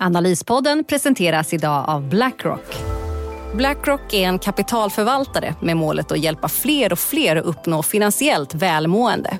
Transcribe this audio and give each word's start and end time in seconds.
Analyspodden 0.00 0.84
presenteras 0.84 1.52
idag 1.54 1.84
av 1.88 2.08
Blackrock. 2.08 2.76
Blackrock 3.54 4.14
är 4.14 4.28
en 4.28 4.38
kapitalförvaltare 4.38 5.54
med 5.60 5.76
målet 5.76 6.12
att 6.12 6.18
hjälpa 6.18 6.48
fler 6.48 6.92
och 6.92 6.98
fler 6.98 7.36
att 7.36 7.44
uppnå 7.44 7.82
finansiellt 7.82 8.54
välmående. 8.54 9.38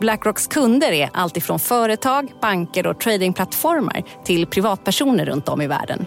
Blackrocks 0.00 0.46
kunder 0.46 0.92
är 0.92 1.10
alltifrån 1.12 1.58
företag, 1.58 2.32
banker 2.40 2.86
och 2.86 3.00
tradingplattformar 3.00 4.02
till 4.24 4.46
privatpersoner 4.46 5.24
runt 5.24 5.48
om 5.48 5.62
i 5.62 5.66
världen. 5.66 6.06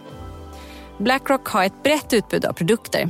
Blackrock 0.98 1.48
har 1.48 1.64
ett 1.64 1.84
brett 1.84 2.14
utbud 2.14 2.46
av 2.46 2.54
produkter. 2.54 3.10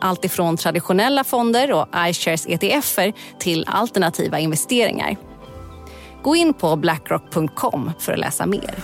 Alltifrån 0.00 0.56
traditionella 0.56 1.24
fonder 1.24 1.72
och 1.72 1.86
iShares 2.08 2.46
ETFer 2.46 3.12
till 3.38 3.64
alternativa 3.68 4.38
investeringar. 4.38 5.16
Gå 6.22 6.36
in 6.36 6.54
på 6.54 6.76
blackrock.com 6.76 7.92
för 7.98 8.12
att 8.12 8.18
läsa 8.18 8.46
mer. 8.46 8.74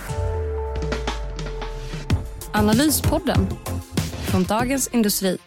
Analyspodden 2.57 3.47
från 4.31 4.43
Dagens 4.43 4.87
Industri. 4.93 5.37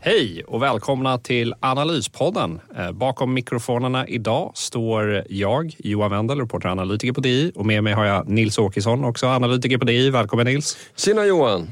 Hej 0.00 0.44
och 0.46 0.62
välkomna 0.62 1.18
till 1.18 1.54
Analyspodden. 1.60 2.60
Eh, 2.76 2.92
Bakom 2.92 3.34
mikrofonerna 3.34 4.06
idag 4.08 4.52
står 4.54 5.24
jag, 5.28 5.74
Johan 5.78 6.10
Wendel, 6.10 6.40
reporter 6.40 6.68
och 6.68 6.72
analytiker 6.72 7.12
på 7.12 7.20
DI 7.20 7.52
och 7.54 7.66
med 7.66 7.84
mig 7.84 7.92
har 7.92 8.04
jag 8.04 8.28
Nils 8.28 8.58
Åkesson, 8.58 9.04
också 9.04 9.26
analytiker 9.26 9.78
på 9.78 9.84
DI. 9.84 10.10
Välkommen 10.10 10.46
Nils! 10.46 10.76
Tjena 10.96 11.24
Johan! 11.24 11.68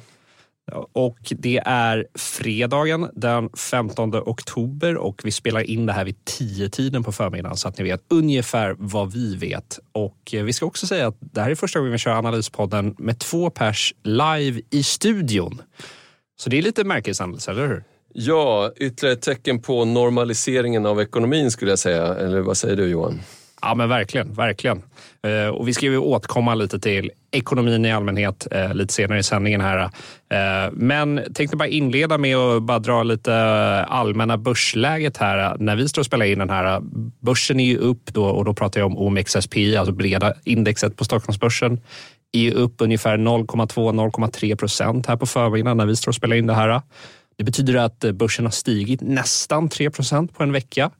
Och 0.93 1.19
det 1.31 1.63
är 1.65 2.07
fredagen 2.15 3.09
den 3.15 3.49
15 3.49 4.15
oktober 4.15 4.97
och 4.97 5.21
vi 5.25 5.31
spelar 5.31 5.61
in 5.61 5.87
det 5.87 5.93
här 5.93 6.05
vid 6.05 6.17
10-tiden 6.41 7.03
på 7.03 7.13
förmiddagen 7.13 7.57
så 7.57 7.69
att 7.69 7.79
ni 7.79 7.85
vet 7.85 8.05
ungefär 8.09 8.75
vad 8.79 9.13
vi 9.13 9.37
vet. 9.37 9.79
Och 9.93 10.35
eh, 10.35 10.45
vi 10.45 10.53
ska 10.53 10.67
också 10.67 10.87
säga 10.87 11.07
att 11.07 11.17
det 11.21 11.41
här 11.41 11.51
är 11.51 11.55
första 11.55 11.79
gången 11.79 11.93
vi 11.93 11.99
kör 11.99 12.11
Analyspodden 12.11 12.95
med 12.99 13.19
två 13.19 13.51
pers 13.51 13.95
live 14.03 14.61
i 14.71 14.83
studion. 14.83 15.63
Så 16.37 16.51
det 16.51 16.59
är 16.59 16.63
lite 16.63 16.85
märkeshändelse, 16.85 17.51
eller 17.51 17.67
hur? 17.67 17.85
Ja, 18.15 18.73
ytterligare 18.77 19.17
ett 19.17 19.23
tecken 19.23 19.61
på 19.61 19.85
normaliseringen 19.85 20.87
av 20.87 21.01
ekonomin 21.01 21.51
skulle 21.51 21.71
jag 21.71 21.79
säga. 21.79 22.15
Eller 22.15 22.41
vad 22.41 22.57
säger 22.57 22.77
du 22.77 22.87
Johan? 22.87 23.21
Ja 23.63 23.75
men 23.75 23.89
verkligen, 23.89 24.35
verkligen. 24.35 24.83
Eh, 25.27 25.49
och 25.49 25.69
vi 25.69 25.75
ska 25.75 25.87
ju 25.87 25.99
återkomma 25.99 26.55
lite 26.55 26.79
till 26.79 27.11
ekonomin 27.31 27.85
i 27.85 27.93
allmänhet 27.93 28.47
eh, 28.51 28.75
lite 28.75 28.93
senare 28.93 29.19
i 29.19 29.23
sändningen 29.23 29.61
här. 29.61 29.79
Eh, 30.31 30.71
men 30.73 31.21
tänkte 31.35 31.57
bara 31.57 31.69
inleda 31.69 32.19
med 32.19 32.37
att 32.37 32.63
bara 32.63 32.79
dra 32.79 33.03
lite 33.03 33.35
allmänna 33.89 34.39
börsläget 34.39 35.17
här. 35.17 35.57
När 35.59 35.77
vi 35.77 35.89
står 35.89 36.03
och 36.03 36.07
spelar 36.07 36.27
in 36.27 36.39
den 36.39 36.51
här, 36.51 36.81
börsen 37.21 37.61
är 37.61 37.65
ju 37.65 37.79
upp 37.79 38.05
då 38.13 38.25
och 38.25 38.45
då 38.45 38.55
pratar 38.55 38.81
jag 38.81 38.87
om 38.87 38.99
OMXSPI, 38.99 39.77
alltså 39.77 39.93
breda 39.93 40.35
indexet 40.45 40.97
på 40.97 41.05
Stockholmsbörsen 41.05 41.81
är 42.33 42.53
upp 42.55 42.75
ungefär 42.79 43.19
0,2-0,3 43.19 44.57
procent 44.57 45.07
här 45.07 45.17
på 45.17 45.27
förmiddagen 45.27 45.77
när 45.77 45.87
vi 45.87 45.97
står 45.97 46.11
och 46.11 46.15
spelar 46.15 46.37
in 46.37 46.47
det 46.47 46.55
här. 46.55 46.81
Det 47.37 47.45
betyder 47.45 47.75
att 47.75 48.05
börsen 48.15 48.45
har 48.45 48.53
stigit 48.53 49.01
nästan 49.01 49.69
3 49.69 49.91
procent 49.91 50.35
på 50.35 50.43
en 50.43 50.53
vecka 50.53 50.91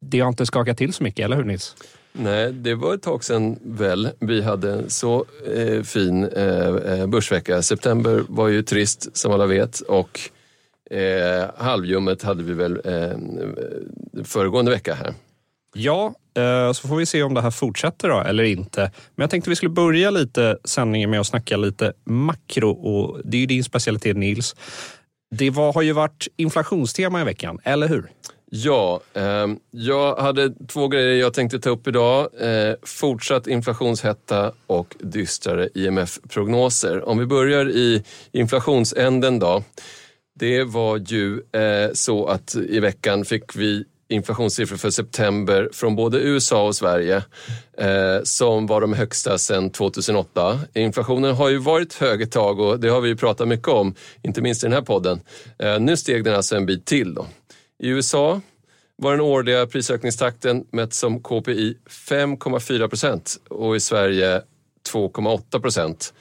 det 0.00 0.20
har 0.20 0.28
inte 0.28 0.46
skakat 0.46 0.78
till 0.78 0.92
så 0.92 1.02
mycket, 1.02 1.24
eller 1.24 1.36
hur 1.36 1.44
Nils? 1.44 1.76
Nej, 2.12 2.52
det 2.52 2.74
var 2.74 2.94
ett 2.94 3.02
tag 3.02 3.24
sedan 3.24 3.58
väl 3.62 4.08
vi 4.20 4.42
hade 4.42 4.72
en 4.72 4.90
så 4.90 5.24
eh, 5.54 5.82
fin 5.82 6.24
eh, 6.24 6.68
eh, 6.68 7.06
börsvecka. 7.06 7.62
September 7.62 8.22
var 8.28 8.48
ju 8.48 8.62
trist 8.62 9.16
som 9.16 9.32
alla 9.32 9.46
vet 9.46 9.80
och 9.80 10.20
eh, 10.90 11.50
halvljummet 11.56 12.22
hade 12.22 12.42
vi 12.42 12.52
väl 12.52 12.80
eh, 12.84 13.18
föregående 14.24 14.70
vecka 14.70 14.94
här. 14.94 15.14
Ja, 15.74 16.14
eh, 16.36 16.72
så 16.72 16.88
får 16.88 16.96
vi 16.96 17.06
se 17.06 17.22
om 17.22 17.34
det 17.34 17.40
här 17.40 17.50
fortsätter 17.50 18.08
då, 18.08 18.20
eller 18.20 18.44
inte. 18.44 18.80
Men 19.14 19.22
jag 19.22 19.30
tänkte 19.30 19.50
vi 19.50 19.56
skulle 19.56 19.70
börja 19.70 20.10
lite 20.10 20.58
sändningen 20.64 21.10
med 21.10 21.20
att 21.20 21.26
snacka 21.26 21.56
lite 21.56 21.92
makro 22.04 22.70
och 22.70 23.20
det 23.24 23.36
är 23.36 23.40
ju 23.40 23.46
din 23.46 23.64
specialitet 23.64 24.16
Nils. 24.16 24.56
Det 25.34 25.50
var, 25.50 25.72
har 25.72 25.82
ju 25.82 25.92
varit 25.92 26.28
inflationstema 26.36 27.20
i 27.20 27.24
veckan, 27.24 27.58
eller 27.64 27.88
hur? 27.88 28.10
Ja, 28.52 29.00
eh, 29.14 29.46
jag 29.70 30.16
hade 30.16 30.52
två 30.68 30.88
grejer 30.88 31.20
jag 31.20 31.34
tänkte 31.34 31.60
ta 31.60 31.70
upp 31.70 31.88
idag. 31.88 32.28
Eh, 32.40 32.74
fortsatt 32.82 33.46
inflationshetta 33.46 34.52
och 34.66 34.96
dystrare 35.00 35.68
IMF-prognoser. 35.74 37.08
Om 37.08 37.18
vi 37.18 37.26
börjar 37.26 37.68
i 37.70 38.04
inflationsänden 38.32 39.38
då. 39.38 39.62
Det 40.34 40.64
var 40.64 40.96
ju 40.96 41.34
eh, 41.34 41.92
så 41.92 42.26
att 42.26 42.54
i 42.54 42.80
veckan 42.80 43.24
fick 43.24 43.56
vi 43.56 43.84
inflationssiffror 44.08 44.76
för 44.76 44.90
september 44.90 45.68
från 45.72 45.96
både 45.96 46.18
USA 46.18 46.66
och 46.66 46.76
Sverige 46.76 47.16
eh, 47.78 48.22
som 48.22 48.66
var 48.66 48.80
de 48.80 48.92
högsta 48.92 49.38
sedan 49.38 49.70
2008. 49.70 50.60
Inflationen 50.74 51.34
har 51.34 51.48
ju 51.48 51.58
varit 51.58 51.94
hög 51.94 52.22
ett 52.22 52.32
tag 52.32 52.60
och 52.60 52.80
det 52.80 52.88
har 52.88 53.00
vi 53.00 53.08
ju 53.08 53.16
pratat 53.16 53.48
mycket 53.48 53.68
om, 53.68 53.94
inte 54.22 54.42
minst 54.42 54.64
i 54.64 54.66
den 54.66 54.72
här 54.72 54.82
podden. 54.82 55.20
Eh, 55.58 55.80
nu 55.80 55.96
steg 55.96 56.24
den 56.24 56.34
alltså 56.34 56.56
en 56.56 56.66
bit 56.66 56.84
till. 56.84 57.14
Då. 57.14 57.26
I 57.82 57.88
USA 57.88 58.40
var 58.96 59.10
den 59.10 59.20
årliga 59.20 59.66
prisökningstakten 59.66 60.64
mätt 60.70 60.94
som 60.94 61.22
KPI 61.22 61.76
5,4 61.88 62.88
procent 62.88 63.40
och 63.48 63.76
i 63.76 63.80
Sverige 63.80 64.42
2,8 64.92 65.60
procent 65.60 66.14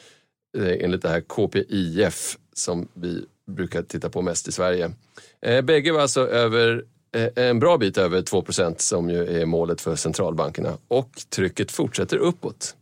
enligt 0.57 1.01
det 1.01 1.09
här 1.09 1.21
KPIF 1.21 2.37
som 2.53 2.87
vi 2.93 3.25
brukar 3.47 3.81
titta 3.81 4.09
på 4.09 4.21
mest 4.21 4.47
i 4.47 4.51
Sverige. 4.51 4.91
Eh, 5.41 5.61
bägge 5.61 5.91
var 5.91 6.01
alltså 6.01 6.27
över 6.27 6.83
eh, 7.15 7.45
en 7.45 7.59
bra 7.59 7.77
bit 7.77 7.97
över 7.97 8.21
2 8.21 8.41
procent 8.41 8.81
som 8.81 9.09
ju 9.09 9.41
är 9.41 9.45
målet 9.45 9.81
för 9.81 9.95
centralbankerna 9.95 10.77
och 10.87 11.11
trycket 11.29 11.71
fortsätter 11.71 12.17
uppåt. 12.17 12.75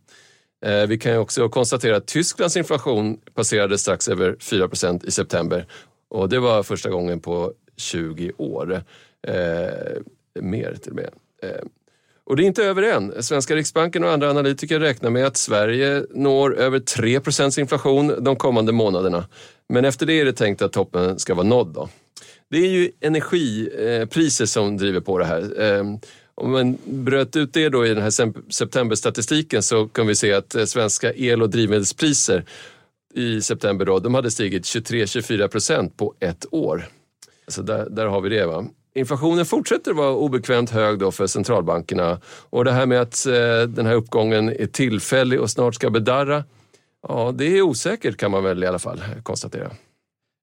Eh, 0.64 0.86
vi 0.86 0.98
kan 0.98 1.12
ju 1.12 1.18
också 1.18 1.48
konstatera 1.48 1.96
att 1.96 2.06
Tysklands 2.06 2.56
inflation 2.56 3.20
passerade 3.34 3.78
strax 3.78 4.08
över 4.08 4.36
4 4.40 4.68
procent 4.68 5.04
i 5.04 5.10
september 5.10 5.66
och 6.08 6.28
det 6.28 6.38
var 6.38 6.62
första 6.62 6.90
gången 6.90 7.20
på 7.20 7.52
20 7.78 8.32
år. 8.36 8.82
Eh, 9.22 9.32
mer 10.40 10.74
till 10.82 10.90
och 10.90 10.96
med. 10.96 11.10
Eh, 11.42 11.64
och 12.24 12.36
det 12.36 12.42
är 12.42 12.46
inte 12.46 12.64
över 12.64 12.82
än. 12.82 13.22
Svenska 13.22 13.56
Riksbanken 13.56 14.04
och 14.04 14.10
andra 14.10 14.30
analytiker 14.30 14.80
räknar 14.80 15.10
med 15.10 15.26
att 15.26 15.36
Sverige 15.36 16.04
når 16.10 16.56
över 16.56 16.78
3% 16.78 17.60
inflation 17.60 18.24
de 18.24 18.36
kommande 18.36 18.72
månaderna. 18.72 19.24
Men 19.68 19.84
efter 19.84 20.06
det 20.06 20.20
är 20.20 20.24
det 20.24 20.32
tänkt 20.32 20.62
att 20.62 20.72
toppen 20.72 21.18
ska 21.18 21.34
vara 21.34 21.46
nådd. 21.46 21.68
Då. 21.68 21.88
Det 22.50 22.58
är 22.58 22.70
ju 22.70 22.90
energipriser 23.00 24.44
eh, 24.44 24.46
som 24.46 24.76
driver 24.76 25.00
på 25.00 25.18
det 25.18 25.24
här. 25.24 25.62
Eh, 25.62 25.84
om 26.34 26.52
man 26.52 26.78
bröt 26.84 27.36
ut 27.36 27.52
det 27.52 27.68
då 27.68 27.86
i 27.86 27.88
den 27.88 28.02
här 28.02 28.52
septemberstatistiken 28.52 29.62
så 29.62 29.88
kan 29.88 30.06
vi 30.06 30.14
se 30.14 30.32
att 30.32 30.54
eh, 30.54 30.64
svenska 30.64 31.12
el 31.14 31.42
och 31.42 31.50
drivmedelspriser 31.50 32.44
i 33.14 33.40
september 33.40 33.84
då, 33.84 33.98
de 33.98 34.14
hade 34.14 34.30
stigit 34.30 34.62
23-24 34.62 35.48
procent 35.48 35.96
på 35.96 36.14
ett 36.20 36.46
år. 36.50 36.88
Så 37.48 37.62
där, 37.62 37.86
där 37.90 38.06
har 38.06 38.20
vi 38.20 38.28
det. 38.28 38.46
Va? 38.46 38.64
Inflationen 38.94 39.46
fortsätter 39.46 39.92
vara 39.92 40.10
obekvämt 40.10 40.70
hög 40.70 40.98
då 40.98 41.12
för 41.12 41.26
centralbankerna 41.26 42.20
och 42.50 42.64
det 42.64 42.72
här 42.72 42.86
med 42.86 43.00
att 43.00 43.26
eh, 43.26 43.68
den 43.68 43.86
här 43.86 43.94
uppgången 43.94 44.48
är 44.48 44.66
tillfällig 44.66 45.40
och 45.40 45.50
snart 45.50 45.74
ska 45.74 45.90
bedarra, 45.90 46.44
ja 47.08 47.32
det 47.34 47.44
är 47.44 47.62
osäkert 47.62 48.16
kan 48.16 48.30
man 48.30 48.44
väl 48.44 48.64
i 48.64 48.66
alla 48.66 48.78
fall 48.78 49.04
konstatera. 49.22 49.70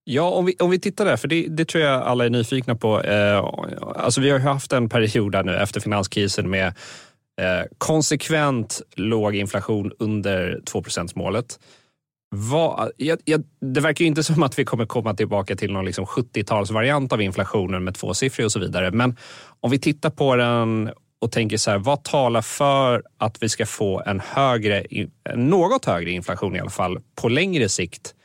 Ja, 0.04 0.30
om 0.30 0.46
vi, 0.46 0.56
om 0.60 0.69
vi 0.69 0.80
tittar 0.80 1.06
där, 1.06 1.18
för 1.18 1.28
det, 1.28 1.48
det 1.50 1.66
tror 1.66 1.84
jag 1.84 2.02
alla 2.02 2.25
är 2.25 2.30
nyfikna 2.30 2.75
på. 2.75 3.02
Eh, 3.02 3.38
alltså 3.96 4.22
vi 4.22 4.30
har 4.30 4.40
haft 4.40 4.74
en 4.74 4.90
period 4.90 5.31
där 5.31 5.44
nu 5.44 5.57
efter 5.57 5.80
finanskrisen 5.80 6.50
med 6.50 6.68
eh, 7.42 7.66
konsekvent 7.78 8.81
låg 8.96 9.36
inflation 9.36 9.92
under 10.00 10.62
2 10.66 10.84
målet 11.16 11.60
vad, 12.36 12.92
jag, 12.98 13.20
jag, 13.26 13.44
det 13.62 13.82
verkar 13.82 14.04
ju 14.04 14.08
inte 14.08 14.24
som 14.24 14.44
att 14.44 14.60
vi 14.60 14.66
kommer 14.66 14.86
komma 14.86 15.14
tillbaka 15.14 15.56
till 15.56 15.74
någon 15.74 15.86
liksom 15.86 16.06
70-talsvariant 16.06 17.14
av 17.14 17.22
inflationen 17.22 17.84
med 17.84 17.96
tvåsiffrig 17.96 18.46
och 18.46 18.52
så 18.52 18.60
vidare. 18.60 18.92
Men 18.92 19.18
om 19.60 19.72
vi 19.72 19.80
tittar 19.80 20.10
på 20.10 20.36
den 20.36 20.92
och 21.20 21.32
tänker 21.32 21.58
så 21.58 21.72
här, 21.72 21.78
vad 21.78 22.04
talar 22.04 22.42
för 22.42 23.04
att 23.18 23.44
vi 23.44 23.50
ska 23.50 23.66
få 23.66 24.04
en 24.06 24.20
högre, 24.20 24.84
något 25.36 25.86
högre 25.86 26.12
inflation 26.12 26.56
i 26.56 26.60
alla 26.60 26.70
fall 26.70 27.00
på 27.16 27.30
längre 27.30 27.70
sikt 27.70 28.16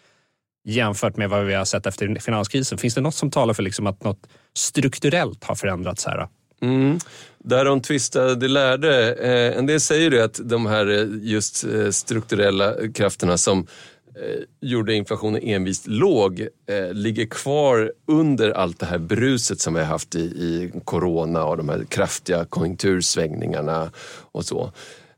jämfört 0.64 1.16
med 1.16 1.30
vad 1.30 1.44
vi 1.44 1.54
har 1.54 1.64
sett 1.64 1.86
efter 1.86 2.20
finanskrisen? 2.20 2.78
Finns 2.78 2.94
det 2.94 3.00
något 3.00 3.14
som 3.14 3.30
talar 3.30 3.54
för 3.54 3.62
liksom 3.62 3.86
att 3.86 4.04
något 4.04 4.26
strukturellt 4.54 5.44
har 5.44 5.54
förändrats 5.54 6.06
här? 6.06 6.28
Mm. 6.62 6.98
Där 7.38 7.64
de 7.64 7.82
tvistade 7.82 8.48
lärde. 8.48 9.14
Eh, 9.14 9.58
en 9.58 9.66
del 9.66 9.80
säger 9.80 10.10
ju 10.10 10.20
att 10.20 10.40
de 10.44 10.66
här 10.66 10.86
eh, 10.86 11.06
just 11.22 11.64
eh, 11.64 11.90
strukturella 11.90 12.74
krafterna 12.94 13.38
som 13.38 13.66
Eh, 14.14 14.42
gjorde 14.60 14.94
inflationen 14.94 15.42
envist 15.42 15.86
låg 15.86 16.40
eh, 16.66 16.92
ligger 16.92 17.26
kvar 17.26 17.92
under 18.06 18.50
allt 18.50 18.78
det 18.78 18.86
här 18.86 18.98
bruset 18.98 19.60
som 19.60 19.74
vi 19.74 19.80
har 19.80 19.86
haft 19.86 20.14
i, 20.14 20.20
i 20.20 20.72
corona 20.84 21.44
och 21.44 21.56
de 21.56 21.68
här 21.68 21.84
kraftiga 21.88 22.44
konjunktursvängningarna 22.44 23.90
och 24.32 24.44
så. 24.44 24.72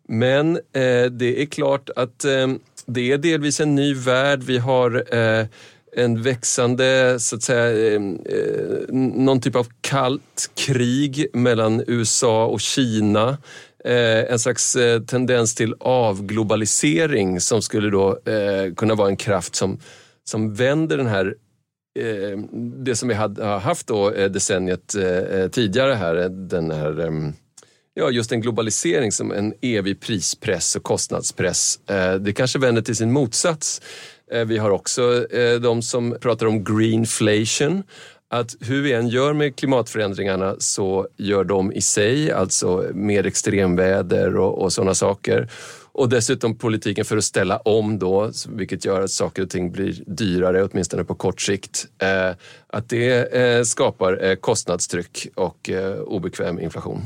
Men 0.09 0.56
eh, 0.56 1.05
det 1.11 1.43
är 1.43 1.47
klart 1.47 1.91
att 1.97 2.25
det 2.87 3.12
är 3.12 3.19
delvis 3.19 3.61
en 3.61 3.75
ny 3.75 3.94
värld. 3.94 4.43
Vi 4.43 4.59
har 4.59 5.05
en 5.97 6.23
växande, 6.23 7.17
så 7.21 7.37
att 7.37 7.43
säga, 7.43 7.95
eh, 7.95 8.00
någon 8.93 9.41
typ 9.41 9.56
av 9.56 9.67
kallt 9.81 10.50
krig 10.55 11.27
mellan 11.33 11.85
USA 11.87 12.47
och 12.47 12.61
Kina. 12.61 13.38
Eh, 13.84 14.32
en 14.32 14.38
slags 14.38 14.76
eh, 14.76 15.00
tendens 15.00 15.55
till 15.55 15.75
avglobalisering 15.81 17.40
som 17.40 17.62
skulle 17.62 17.90
då 17.90 18.11
eh, 18.11 18.75
kunna 18.75 18.94
vara 18.94 19.08
en 19.08 19.17
kraft 19.17 19.55
som, 19.55 19.79
som 20.25 20.55
vänder 20.55 20.96
den 20.96 21.06
här 21.06 21.34
det 22.84 22.96
som 22.96 23.08
vi 23.08 23.14
hade 23.14 23.44
haft 23.44 23.87
då 23.87 24.11
decenniet 24.11 24.94
tidigare 25.50 25.93
här, 25.93 26.14
den 26.29 26.70
här 26.70 27.00
ehm, 27.00 27.32
Ja, 27.94 28.11
just 28.11 28.32
en 28.32 28.40
globalisering 28.40 29.12
som 29.12 29.32
en 29.32 29.55
evig 29.62 30.00
prispress 30.00 30.76
och 30.76 30.82
kostnadspress. 30.82 31.78
Det 32.20 32.32
kanske 32.32 32.58
vänder 32.58 32.82
till 32.82 32.96
sin 32.96 33.12
motsats 33.12 33.82
vi 34.46 34.58
har 34.58 34.70
också 34.70 35.26
de 35.61 35.82
som 35.82 36.17
pratar 36.20 36.46
om 36.46 36.64
greenflation. 36.64 37.82
Att 38.32 38.56
hur 38.61 38.82
vi 38.82 38.93
än 38.93 39.08
gör 39.08 39.32
med 39.32 39.56
klimatförändringarna 39.56 40.56
så 40.58 41.08
gör 41.17 41.44
de 41.44 41.73
i 41.73 41.81
sig, 41.81 42.32
alltså 42.32 42.90
mer 42.94 43.26
extremväder 43.26 44.37
och, 44.37 44.62
och 44.62 44.73
sådana 44.73 44.94
saker. 44.94 45.49
Och 45.93 46.08
dessutom 46.08 46.58
politiken 46.58 47.05
för 47.05 47.17
att 47.17 47.25
ställa 47.25 47.56
om 47.56 47.99
då, 47.99 48.31
vilket 48.49 48.84
gör 48.84 49.00
att 49.00 49.11
saker 49.11 49.43
och 49.43 49.50
ting 49.50 49.73
blir 49.73 50.02
dyrare, 50.06 50.64
åtminstone 50.64 51.05
på 51.05 51.14
kort 51.14 51.40
sikt. 51.40 51.87
Eh, 51.99 52.37
att 52.67 52.88
det 52.88 53.69
skapar 53.69 54.37
kostnadstryck 54.37 55.28
och 55.35 55.70
obekväm 56.06 56.61
inflation. 56.61 57.02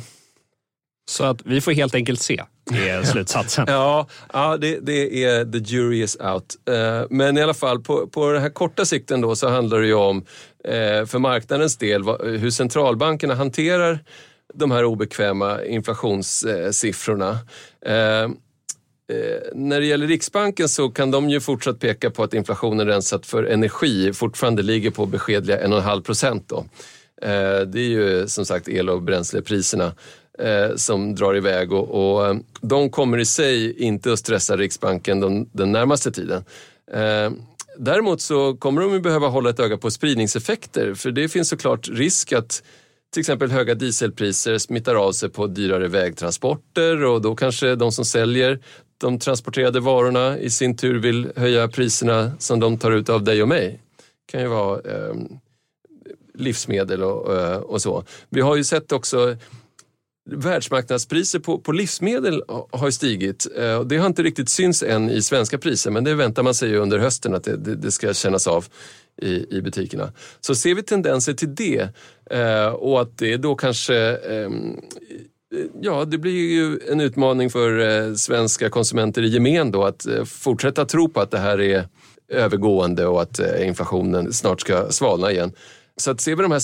Så 1.09 1.25
att 1.25 1.43
vi 1.45 1.61
får 1.61 1.73
helt 1.73 1.95
enkelt 1.95 2.21
se, 2.21 2.43
är 2.73 3.03
slutsatsen. 3.13 3.65
ja, 3.69 4.07
ja 4.33 4.57
det, 4.57 4.79
det, 4.81 5.25
är 5.25 5.45
the 5.45 5.59
jury 5.59 6.03
is 6.03 6.17
out. 6.21 6.57
Eh, 6.69 7.07
men 7.11 7.39
i 7.39 7.43
alla 7.43 7.55
fall 7.55 7.81
på, 7.81 8.07
på 8.07 8.33
den 8.33 8.43
här 8.43 8.51
korta 8.51 8.85
sikten 8.85 9.21
då 9.21 9.37
så 9.37 9.49
handlar 9.49 9.81
det 9.81 9.87
ju 9.87 9.95
om, 9.95 10.17
eh, 10.17 10.25
Eh, 10.67 11.07
för 11.07 11.19
marknadens 11.19 11.77
del, 11.77 12.03
hur 12.21 12.51
centralbankerna 12.51 13.35
hanterar 13.35 13.99
de 14.55 14.71
här 14.71 14.85
obekväma 14.85 15.65
inflationssiffrorna. 15.65 17.39
Eh, 17.87 17.95
eh, 17.95 18.29
när 19.55 19.81
det 19.81 19.87
gäller 19.87 20.07
Riksbanken 20.07 20.69
så 20.69 20.89
kan 20.89 21.11
de 21.11 21.31
ju 21.31 21.41
fortsatt 21.41 21.81
peka 21.81 22.11
på 22.11 22.23
att 22.23 22.35
inflationen 22.35 22.87
rensat 22.87 23.27
för 23.27 23.45
energi 23.45 24.13
fortfarande 24.13 24.63
ligger 24.63 24.91
på 24.91 25.07
beskedliga 25.07 25.67
1,5 25.67 26.03
procent. 26.03 26.53
Det 27.67 27.81
är 27.81 27.89
ju 27.89 28.29
som 28.29 28.47
sagt 28.47 28.69
el 28.69 28.91
och 28.91 29.03
bränslepriserna 29.03 29.93
som 30.77 31.15
drar 31.15 31.37
iväg 31.37 31.73
och, 31.73 31.89
och, 31.89 32.37
de 32.61 32.91
kommer 32.91 33.19
i 33.19 33.25
sig 33.25 33.83
inte 33.83 34.13
att 34.13 34.19
stressa 34.19 34.57
Riksbanken 34.57 35.21
den, 35.21 35.49
den 35.53 35.73
närmaste 35.73 36.13
tiden. 36.13 36.45
Däremot 37.79 38.21
så 38.21 38.57
kommer 38.57 38.83
de 38.83 39.03
behöva 39.03 39.29
hålla 39.29 39.51
ett 39.51 39.61
öga 39.61 39.77
på 39.77 39.91
spridningseffekter 39.91 40.95
för 40.95 41.11
det 41.11 41.29
finns 41.29 41.49
såklart 41.49 41.89
risk 41.89 42.33
att 42.33 42.63
till 43.13 43.21
exempel 43.21 43.51
höga 43.51 43.75
dieselpriser 43.75 44.59
smittar 44.59 44.95
av 44.95 45.13
sig 45.13 45.29
på 45.29 45.47
dyrare 45.47 45.89
vägtransporter 45.89 47.05
och 47.05 47.23
då 47.23 47.37
kanske 47.37 47.75
de 47.75 47.93
som 47.93 48.05
säljer 48.05 48.61
de 48.99 49.19
transporterade 49.19 49.81
varorna 49.81 50.39
i 50.39 50.51
sin 50.51 50.77
tur 50.77 50.99
vill 50.99 51.33
höja 51.37 51.69
priserna 51.69 52.33
som 52.39 52.61
de 52.61 52.79
tar 52.79 52.93
ut 52.93 53.09
av 53.09 53.25
dig 53.25 53.43
och 53.43 53.49
mig. 53.49 53.81
Det 53.99 54.33
kan 54.33 54.41
ju 54.41 54.47
vara 54.47 54.81
eh, 54.81 55.15
livsmedel 56.35 57.03
och, 57.03 57.37
eh, 57.37 57.57
och 57.57 57.83
så. 57.83 58.05
Vi 58.29 58.41
har 58.41 58.57
ju 58.57 58.65
sett 58.65 58.93
också 58.93 59.37
Världsmarknadspriser 60.27 61.39
på, 61.39 61.59
på 61.59 61.73
livsmedel 61.73 62.43
har 62.71 62.91
stigit. 62.91 63.47
Eh, 63.57 63.81
det 63.81 63.97
har 63.97 64.07
inte 64.07 64.23
riktigt 64.23 64.49
synts 64.49 64.83
än 64.83 65.11
i 65.11 65.23
svenska 65.23 65.59
priser 65.59 65.91
men 65.91 66.05
det 66.05 66.15
väntar 66.15 66.43
man 66.43 66.55
sig 66.55 66.77
under 66.77 66.99
hösten 66.99 67.35
att 67.35 67.45
det, 67.45 67.57
det, 67.57 67.75
det 67.75 67.91
ska 67.91 68.15
kännas 68.15 68.47
av 68.47 68.67
i, 69.23 69.57
i 69.57 69.63
butikerna. 69.63 70.13
Så 70.41 70.55
ser 70.55 70.75
vi 70.75 70.83
tendenser 70.83 71.33
till 71.33 71.55
det 71.55 71.89
eh, 72.31 72.67
och 72.67 73.01
att 73.01 73.19
det 73.19 73.37
då 73.37 73.55
kanske 73.55 73.97
ehm, 73.97 74.81
Ja, 75.81 76.05
det 76.05 76.19
blir 76.19 76.51
ju 76.51 76.81
en 76.91 77.01
utmaning 77.01 77.51
för 77.51 77.79
eh, 77.79 78.15
svenska 78.15 78.71
konsumenter 78.71 79.23
i 79.23 79.29
gemen 79.29 79.71
då 79.71 79.85
att 79.85 80.07
fortsätta 80.27 80.85
tro 80.85 81.09
på 81.09 81.21
att 81.21 81.31
det 81.31 81.39
här 81.39 81.61
är 81.61 81.89
övergående 82.29 83.07
och 83.07 83.23
att 83.23 83.41
inflationen 83.61 84.33
snart 84.33 84.61
ska 84.61 84.91
svalna 84.91 85.33
igen. 85.33 85.53
Så 85.97 86.11
att 86.11 86.21
ser 86.21 86.37
vi 86.37 86.43
de 86.43 86.53
här 86.53 86.63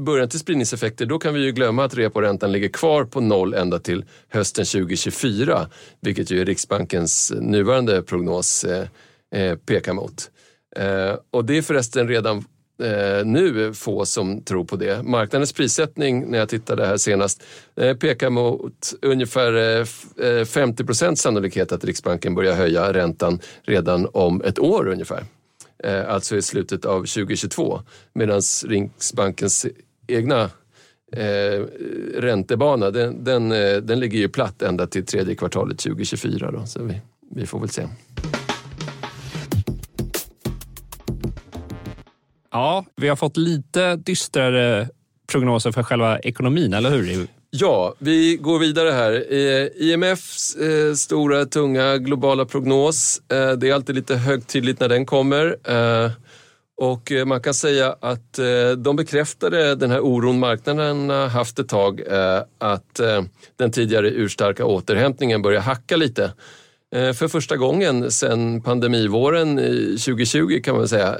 början 0.00 0.28
till 0.28 0.38
spridningseffekter 0.38 1.06
då 1.06 1.18
kan 1.18 1.34
vi 1.34 1.40
ju 1.40 1.52
glömma 1.52 1.84
att 1.84 1.94
reporäntan 1.94 2.52
ligger 2.52 2.68
kvar 2.68 3.04
på 3.04 3.20
noll 3.20 3.54
ända 3.54 3.78
till 3.78 4.04
hösten 4.28 4.64
2024, 4.64 5.68
vilket 6.00 6.30
ju 6.30 6.44
Riksbankens 6.44 7.32
nuvarande 7.40 8.02
prognos 8.02 8.64
eh, 8.64 8.86
eh, 9.34 9.56
pekar 9.56 9.92
mot. 9.92 10.30
Eh, 10.76 11.16
och 11.30 11.44
det 11.44 11.58
är 11.58 11.62
förresten 11.62 12.08
redan 12.08 12.44
eh, 12.82 13.24
nu 13.24 13.74
få 13.74 14.04
som 14.04 14.42
tror 14.42 14.64
på 14.64 14.76
det. 14.76 15.02
Marknadens 15.02 15.52
prissättning, 15.52 16.30
när 16.30 16.38
jag 16.38 16.48
tittade 16.48 16.86
här 16.86 16.96
senast, 16.96 17.42
eh, 17.76 17.96
pekar 17.96 18.30
mot 18.30 18.92
ungefär 19.02 19.78
eh, 19.80 19.84
50 19.84 20.44
procent 20.46 20.80
eh, 20.80 20.86
procents 20.86 21.22
sannolikhet 21.22 21.72
att 21.72 21.84
Riksbanken 21.84 22.34
börjar 22.34 22.54
höja 22.54 22.92
räntan 22.92 23.40
redan 23.62 24.08
om 24.12 24.42
ett 24.42 24.58
år 24.58 24.88
ungefär. 24.88 25.24
Eh, 25.84 26.08
alltså 26.08 26.36
i 26.36 26.42
slutet 26.42 26.84
av 26.84 27.00
2022. 27.00 27.80
Medan 28.12 28.40
Riksbankens 28.66 29.66
egna 30.06 30.50
eh, 31.12 31.60
räntebana, 32.16 32.90
den, 32.90 33.24
den, 33.24 33.52
eh, 33.52 33.76
den 33.76 34.00
ligger 34.00 34.18
ju 34.18 34.28
platt 34.28 34.62
ända 34.62 34.86
till 34.86 35.06
tredje 35.06 35.34
kvartalet 35.34 35.78
2024. 35.78 36.50
Då, 36.50 36.66
så 36.66 36.82
vi, 36.82 37.00
vi 37.30 37.46
får 37.46 37.60
väl 37.60 37.68
se. 37.68 37.88
Ja, 42.50 42.84
vi 42.96 43.08
har 43.08 43.16
fått 43.16 43.36
lite 43.36 43.96
dystrare 43.96 44.88
prognoser 45.32 45.72
för 45.72 45.82
själva 45.82 46.18
ekonomin, 46.18 46.74
eller 46.74 46.90
hur? 46.90 47.26
Ja, 47.54 47.94
vi 47.98 48.36
går 48.36 48.58
vidare 48.58 48.90
här. 48.90 49.32
Eh, 49.32 49.68
IMFs 49.76 50.56
eh, 50.56 50.94
stora, 50.94 51.46
tunga 51.46 51.98
globala 51.98 52.44
prognos. 52.44 53.22
Eh, 53.32 53.52
det 53.52 53.68
är 53.68 53.74
alltid 53.74 53.94
lite 53.94 54.16
högtidligt 54.16 54.80
när 54.80 54.88
den 54.88 55.06
kommer. 55.06 55.56
Och 56.76 57.12
man 57.26 57.40
kan 57.40 57.54
säga 57.54 57.96
att 58.00 58.38
de 58.76 58.96
bekräftade 58.96 59.74
den 59.74 59.90
här 59.90 60.00
oron 60.00 60.38
marknaden 60.38 61.10
har 61.10 61.28
haft 61.28 61.58
ett 61.58 61.68
tag, 61.68 62.02
att 62.58 63.00
den 63.56 63.70
tidigare 63.72 64.10
urstarka 64.10 64.64
återhämtningen 64.64 65.42
börjar 65.42 65.60
hacka 65.60 65.96
lite. 65.96 66.32
För 66.92 67.28
första 67.28 67.56
gången 67.56 68.10
sedan 68.10 68.60
pandemivåren 68.62 69.56
2020 69.56 70.60
kan 70.64 70.76
man 70.76 70.88
säga 70.88 71.16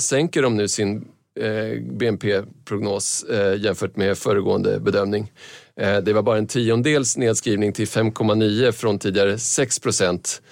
sänker 0.00 0.42
de 0.42 0.56
nu 0.56 0.68
sin 0.68 1.04
Eh, 1.40 1.80
BNP-prognos 1.82 3.24
eh, 3.24 3.60
jämfört 3.60 3.96
med 3.96 4.18
föregående 4.18 4.80
bedömning. 4.80 5.32
Eh, 5.76 5.96
det 5.96 6.12
var 6.12 6.22
bara 6.22 6.38
en 6.38 6.46
tiondels 6.46 7.16
nedskrivning 7.16 7.72
till 7.72 7.86
5,9 7.86 8.72
från 8.72 8.98
tidigare 8.98 9.38
6 9.38 9.78
procent 9.78 10.42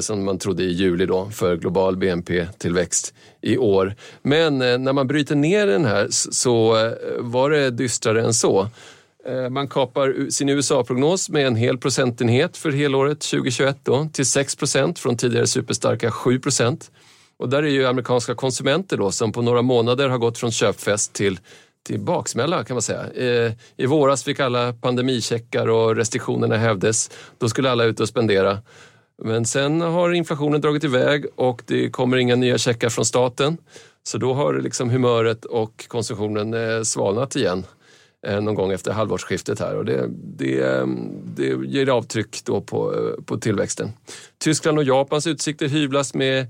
som 0.00 0.24
man 0.24 0.38
trodde 0.38 0.62
i 0.62 0.72
juli 0.72 1.06
då 1.06 1.30
för 1.30 1.56
global 1.56 1.96
BNP-tillväxt 1.96 3.14
i 3.40 3.58
år. 3.58 3.94
Men 4.22 4.58
när 4.58 4.92
man 4.92 5.06
bryter 5.06 5.34
ner 5.34 5.66
den 5.66 5.84
här 5.84 6.06
så 6.10 6.70
var 7.18 7.50
det 7.50 7.70
dystrare 7.70 8.22
än 8.22 8.34
så. 8.34 8.68
Man 9.50 9.68
kapar 9.68 10.30
sin 10.30 10.48
USA-prognos 10.48 11.30
med 11.30 11.46
en 11.46 11.56
hel 11.56 11.78
procentenhet 11.78 12.56
för 12.56 12.70
helåret 12.70 13.20
2021 13.20 13.78
då, 13.82 14.08
till 14.12 14.26
6 14.26 14.56
procent 14.56 14.98
från 14.98 15.16
tidigare 15.16 15.46
superstarka 15.46 16.10
7 16.10 16.38
procent. 16.38 16.90
Och 17.38 17.48
där 17.48 17.62
är 17.62 17.68
ju 17.68 17.86
amerikanska 17.86 18.34
konsumenter 18.34 18.96
då 18.96 19.10
som 19.10 19.32
på 19.32 19.42
några 19.42 19.62
månader 19.62 20.08
har 20.08 20.18
gått 20.18 20.38
från 20.38 20.52
köpfest 20.52 21.12
till 21.12 21.40
till 21.86 22.00
baksmälla 22.00 22.64
kan 22.64 22.74
man 22.74 22.82
säga. 22.82 23.10
Eh, 23.12 23.52
I 23.76 23.86
våras 23.86 24.24
fick 24.24 24.40
alla 24.40 24.72
pandemicheckar 24.72 25.66
och 25.68 25.96
restriktionerna 25.96 26.56
hävdes. 26.56 27.10
Då 27.38 27.48
skulle 27.48 27.70
alla 27.70 27.84
ut 27.84 28.00
och 28.00 28.08
spendera. 28.08 28.58
Men 29.22 29.44
sen 29.44 29.80
har 29.80 30.12
inflationen 30.12 30.60
dragit 30.60 30.84
iväg 30.84 31.26
och 31.34 31.62
det 31.66 31.90
kommer 31.90 32.16
inga 32.16 32.36
nya 32.36 32.58
checkar 32.58 32.88
från 32.88 33.04
staten. 33.04 33.56
Så 34.02 34.18
då 34.18 34.34
har 34.34 34.54
liksom 34.54 34.90
humöret 34.90 35.44
och 35.44 35.84
konsumtionen 35.88 36.54
eh, 36.54 36.82
svalnat 36.82 37.36
igen 37.36 37.66
eh, 38.26 38.40
någon 38.40 38.54
gång 38.54 38.72
efter 38.72 38.92
halvårsskiftet 38.92 39.60
här 39.60 39.76
och 39.76 39.84
det, 39.84 40.08
det, 40.36 40.62
ehm, 40.62 41.10
det 41.36 41.66
ger 41.66 41.88
avtryck 41.88 42.44
då 42.44 42.60
på, 42.60 42.94
eh, 42.94 43.24
på 43.24 43.38
tillväxten. 43.38 43.92
Tyskland 44.38 44.78
och 44.78 44.84
Japans 44.84 45.26
utsikter 45.26 45.68
hyvlas 45.68 46.14
med 46.14 46.46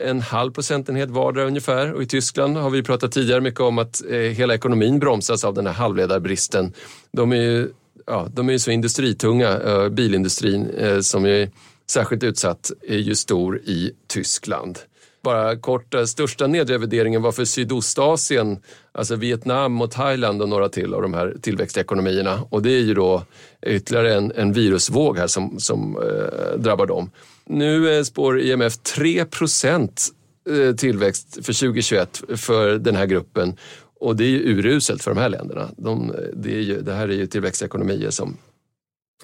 en 0.00 0.20
halv 0.20 0.52
procentenhet 0.52 1.10
vardera 1.10 1.44
ungefär. 1.44 1.92
Och 1.92 2.02
I 2.02 2.06
Tyskland 2.06 2.56
har 2.56 2.70
vi 2.70 2.82
pratat 2.82 3.12
tidigare 3.12 3.40
mycket 3.40 3.60
om 3.60 3.78
att 3.78 4.02
eh, 4.10 4.16
hela 4.16 4.54
ekonomin 4.54 4.98
bromsas 4.98 5.44
av 5.44 5.54
den 5.54 5.66
här 5.66 5.74
halvledarbristen. 5.74 6.72
De 7.12 7.32
är 7.32 7.36
ju, 7.36 7.68
ja, 8.06 8.28
de 8.32 8.48
är 8.48 8.52
ju 8.52 8.58
så 8.58 8.70
industritunga, 8.70 9.58
eh, 9.58 9.88
bilindustrin 9.88 10.70
eh, 10.70 11.00
som 11.00 11.26
är 11.26 11.50
särskilt 11.90 12.22
utsatt, 12.22 12.72
är 12.88 12.98
ju 12.98 13.14
stor 13.14 13.58
i 13.58 13.92
Tyskland. 14.06 14.78
Bara 15.22 15.56
kort, 15.56 15.94
största 16.06 16.46
nedrevideringen 16.46 17.22
var 17.22 17.32
för 17.32 17.44
Sydostasien, 17.44 18.58
alltså 18.92 19.16
Vietnam 19.16 19.80
och 19.80 19.90
Thailand 19.90 20.42
och 20.42 20.48
några 20.48 20.68
till 20.68 20.94
av 20.94 21.02
de 21.02 21.14
här 21.14 21.36
tillväxtekonomierna. 21.42 22.46
Och 22.50 22.62
det 22.62 22.70
är 22.70 22.80
ju 22.80 22.94
då 22.94 23.22
ytterligare 23.66 24.14
en, 24.14 24.32
en 24.32 24.52
virusvåg 24.52 25.18
här 25.18 25.26
som, 25.26 25.60
som 25.60 25.96
eh, 25.96 26.58
drabbar 26.58 26.86
dem. 26.86 27.10
Nu 27.50 27.96
eh, 27.96 28.02
spår 28.02 28.40
IMF 28.40 28.76
3 28.76 29.24
procent 29.24 30.08
eh, 30.50 30.74
tillväxt 30.74 31.34
för 31.34 31.60
2021 31.60 32.22
för 32.36 32.78
den 32.78 32.96
här 32.96 33.06
gruppen. 33.06 33.56
Och 34.00 34.16
det 34.16 34.24
är 34.24 34.28
ju 34.28 34.58
uruselt 34.58 35.02
för 35.02 35.10
de 35.10 35.20
här 35.20 35.28
länderna. 35.28 35.70
De, 35.76 36.10
eh, 36.10 36.16
det, 36.34 36.54
är 36.54 36.60
ju, 36.60 36.80
det 36.80 36.92
här 36.92 37.08
är 37.08 37.14
ju 37.14 37.26
tillväxtekonomier 37.26 38.10
som 38.10 38.36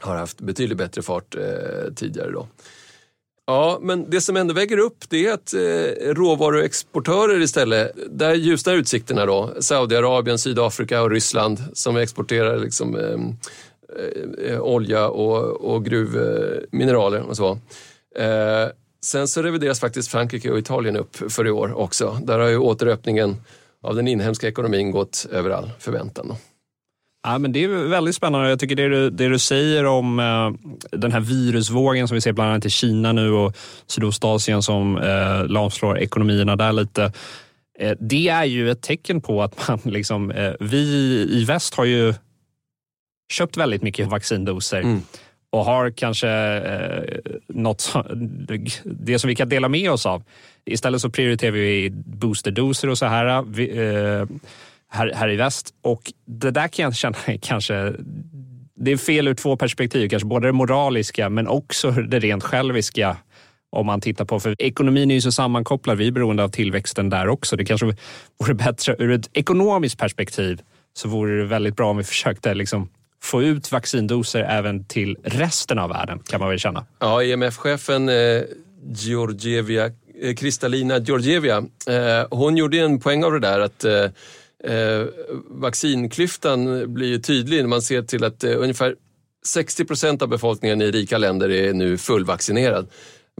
har 0.00 0.16
haft 0.16 0.40
betydligt 0.40 0.78
bättre 0.78 1.02
fart 1.02 1.34
eh, 1.34 1.94
tidigare. 1.94 2.30
Då. 2.30 2.48
Ja, 3.46 3.78
men 3.82 4.10
det 4.10 4.20
som 4.20 4.36
ändå 4.36 4.54
väger 4.54 4.78
upp 4.78 5.04
det 5.08 5.26
är 5.26 5.32
att 5.32 5.54
eh, 5.54 6.14
råvaruexportörer 6.14 7.40
istället, 7.40 7.92
där 8.10 8.34
ljusnar 8.34 8.74
utsikterna 8.74 9.26
då. 9.26 9.54
Saudiarabien, 9.60 10.38
Sydafrika 10.38 11.02
och 11.02 11.10
Ryssland 11.10 11.64
som 11.72 11.96
exporterar 11.96 12.58
liksom, 12.58 12.96
eh, 12.96 14.50
eh, 14.50 14.60
olja 14.60 15.08
och, 15.08 15.74
och 15.74 15.84
gruvmineraler 15.84 17.20
och 17.22 17.36
så. 17.36 17.58
Eh, 18.18 18.68
sen 19.04 19.28
så 19.28 19.42
revideras 19.42 19.80
faktiskt 19.80 20.10
Frankrike 20.10 20.50
och 20.50 20.58
Italien 20.58 20.96
upp 20.96 21.32
för 21.32 21.46
i 21.46 21.50
år 21.50 21.78
också. 21.78 22.18
Där 22.22 22.38
har 22.38 22.48
ju 22.48 22.58
återöppningen 22.58 23.36
av 23.82 23.94
den 23.94 24.08
inhemska 24.08 24.48
ekonomin 24.48 24.90
gått 24.90 25.26
över 25.32 25.50
all 25.50 25.70
förväntan. 25.78 26.34
Ja, 27.22 27.38
men 27.38 27.52
det 27.52 27.64
är 27.64 27.68
väldigt 27.68 28.14
spännande. 28.14 28.48
Jag 28.48 28.60
tycker 28.60 28.76
det 28.76 28.88
du, 28.88 29.10
det 29.10 29.28
du 29.28 29.38
säger 29.38 29.84
om 29.84 30.18
eh, 30.18 30.72
den 30.90 31.12
här 31.12 31.20
virusvågen 31.20 32.08
som 32.08 32.14
vi 32.14 32.20
ser 32.20 32.32
bland 32.32 32.50
annat 32.50 32.64
i 32.64 32.70
Kina 32.70 33.12
nu 33.12 33.30
och 33.30 33.56
Sydostasien 33.86 34.62
som 34.62 34.98
eh, 34.98 35.46
lamslår 35.46 35.98
ekonomierna 35.98 36.56
där 36.56 36.72
lite. 36.72 37.12
Eh, 37.78 37.96
det 38.00 38.28
är 38.28 38.44
ju 38.44 38.70
ett 38.70 38.82
tecken 38.82 39.20
på 39.20 39.42
att 39.42 39.68
man 39.68 39.80
liksom, 39.84 40.30
eh, 40.30 40.52
vi 40.60 40.78
i 41.30 41.44
väst 41.44 41.74
har 41.74 41.84
ju 41.84 42.14
köpt 43.32 43.56
väldigt 43.56 43.82
mycket 43.82 44.08
vaccindoser. 44.08 44.80
Mm 44.80 45.02
och 45.50 45.64
har 45.64 45.90
kanske 45.90 46.28
eh, 46.28 47.32
något, 47.48 47.92
det 48.84 49.18
som 49.18 49.28
vi 49.28 49.34
kan 49.34 49.48
dela 49.48 49.68
med 49.68 49.90
oss 49.90 50.06
av. 50.06 50.22
Istället 50.64 51.00
så 51.00 51.10
prioriterar 51.10 51.52
vi 51.52 51.90
boosterdoser 51.90 52.88
och 52.88 52.98
så 52.98 53.06
här. 53.06 53.26
Eh, 53.26 53.42
vi, 53.42 53.78
eh, 53.78 54.26
här, 54.88 55.12
här 55.14 55.28
i 55.28 55.36
väst. 55.36 55.74
Och 55.82 56.12
det 56.24 56.50
där 56.50 56.68
kan 56.68 56.82
jag 56.82 56.96
känna 56.96 57.16
kanske 57.42 57.92
det 58.74 58.92
är 58.92 58.96
fel 58.96 59.28
ur 59.28 59.34
två 59.34 59.56
perspektiv, 59.56 60.08
kanske 60.08 60.26
både 60.26 60.48
det 60.48 60.52
moraliska 60.52 61.28
men 61.28 61.48
också 61.48 61.90
det 61.90 62.18
rent 62.18 62.42
själviska 62.42 63.16
om 63.70 63.86
man 63.86 64.00
tittar 64.00 64.24
på, 64.24 64.40
för 64.40 64.62
ekonomin 64.62 65.10
är 65.10 65.14
ju 65.14 65.20
så 65.20 65.32
sammankopplad, 65.32 65.98
vi 65.98 66.06
är 66.06 66.12
beroende 66.12 66.44
av 66.44 66.48
tillväxten 66.48 67.10
där 67.10 67.28
också. 67.28 67.56
Det 67.56 67.64
kanske 67.64 67.94
vore 68.38 68.54
bättre 68.54 68.96
ur 68.98 69.10
ett 69.10 69.30
ekonomiskt 69.32 69.98
perspektiv 69.98 70.60
så 70.92 71.08
vore 71.08 71.38
det 71.38 71.44
väldigt 71.44 71.76
bra 71.76 71.90
om 71.90 71.96
vi 71.96 72.04
försökte 72.04 72.54
liksom 72.54 72.88
få 73.22 73.42
ut 73.42 73.72
vaccindoser 73.72 74.40
även 74.40 74.84
till 74.84 75.16
resten 75.24 75.78
av 75.78 75.90
världen 75.90 76.18
kan 76.18 76.40
man 76.40 76.48
väl 76.48 76.58
känna. 76.58 76.86
Ja, 76.98 77.22
IMF-chefen 77.22 78.08
eh, 78.08 78.42
Georgieva, 78.94 79.90
eh, 80.22 80.34
Kristalina 80.34 80.98
Georgieva, 80.98 81.56
eh, 81.86 82.26
hon 82.30 82.56
gjorde 82.56 82.78
en 82.78 83.00
poäng 83.00 83.24
av 83.24 83.32
det 83.32 83.40
där 83.40 83.60
att 83.60 83.84
eh, 83.84 84.04
eh 84.64 85.06
vaccinklyftan 85.50 86.94
blir 86.94 87.18
tydlig 87.18 87.60
när 87.60 87.68
man 87.68 87.82
ser 87.82 88.02
till 88.02 88.24
att 88.24 88.44
eh, 88.44 88.52
ungefär 88.56 88.94
60 89.46 89.84
procent 89.84 90.22
av 90.22 90.28
befolkningen 90.28 90.82
i 90.82 90.90
rika 90.90 91.18
länder 91.18 91.50
är 91.50 91.72
nu 91.72 91.98
fullvaccinerad. 91.98 92.88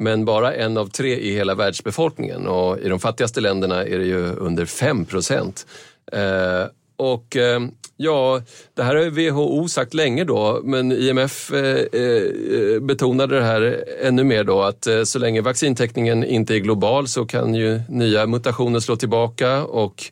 Men 0.00 0.25
bara 0.25 0.54
en 0.54 0.76
av 0.76 0.87
tre 0.87 1.16
i 1.16 1.35
hela 1.35 1.54
världsbefolkningen 1.54 2.47
och 2.47 2.78
i 2.78 2.88
de 2.88 3.00
fattigaste 3.00 3.40
länderna 3.40 3.85
är 3.85 3.99
det 3.99 4.04
ju 4.04 4.35
under 4.35 4.66
5 4.66 5.04
procent. 5.04 5.66
Eh, 6.12 6.64
och 6.97 7.37
eh, 7.37 7.61
ja, 7.97 8.43
det 8.75 8.83
här 8.83 8.97
har 8.97 9.11
WHO 9.11 9.69
sagt 9.69 9.95
länge 9.95 10.25
då, 10.25 10.61
men 10.65 10.93
IMF 10.93 11.53
eh, 11.53 12.00
eh, 12.00 12.81
betonade 12.81 13.37
det 13.37 13.45
här 13.45 13.85
ännu 14.03 14.25
mer 14.25 14.45
då 14.45 14.62
att 14.62 14.87
så 15.05 15.19
länge 15.19 15.41
vaccintäckningen 15.41 16.25
inte 16.25 16.55
är 16.55 16.59
global 16.59 17.09
så 17.09 17.26
kan 17.26 17.55
ju 17.55 17.81
nya 17.88 18.26
mutationer 18.26 18.81
slå 18.81 18.97
tillbaka 18.97 19.65
och 19.65 20.05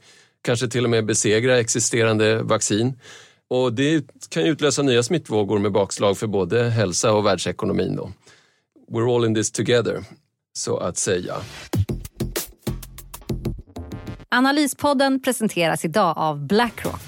kanske 0.42 0.68
till 0.68 0.84
och 0.84 0.90
med 0.90 1.06
besegra 1.06 1.58
existerande 1.58 2.42
vaccin. 2.42 2.94
Och 3.48 3.72
det 3.72 4.04
kan 4.28 4.42
utlösa 4.42 4.82
nya 4.82 5.02
smittvågor 5.02 5.58
med 5.58 5.72
bakslag 5.72 6.18
för 6.18 6.26
både 6.26 6.64
hälsa 6.64 7.12
och 7.12 7.26
världsekonomin. 7.26 7.96
Då. 7.96 8.10
We're 8.90 9.16
all 9.16 9.24
in 9.24 9.34
this 9.34 9.50
together, 9.50 10.04
så 10.52 10.76
att 10.76 10.96
säga. 10.96 11.34
Analyspodden 14.34 15.20
presenteras 15.20 15.84
idag 15.84 16.14
av 16.18 16.46
Blackrock. 16.46 17.02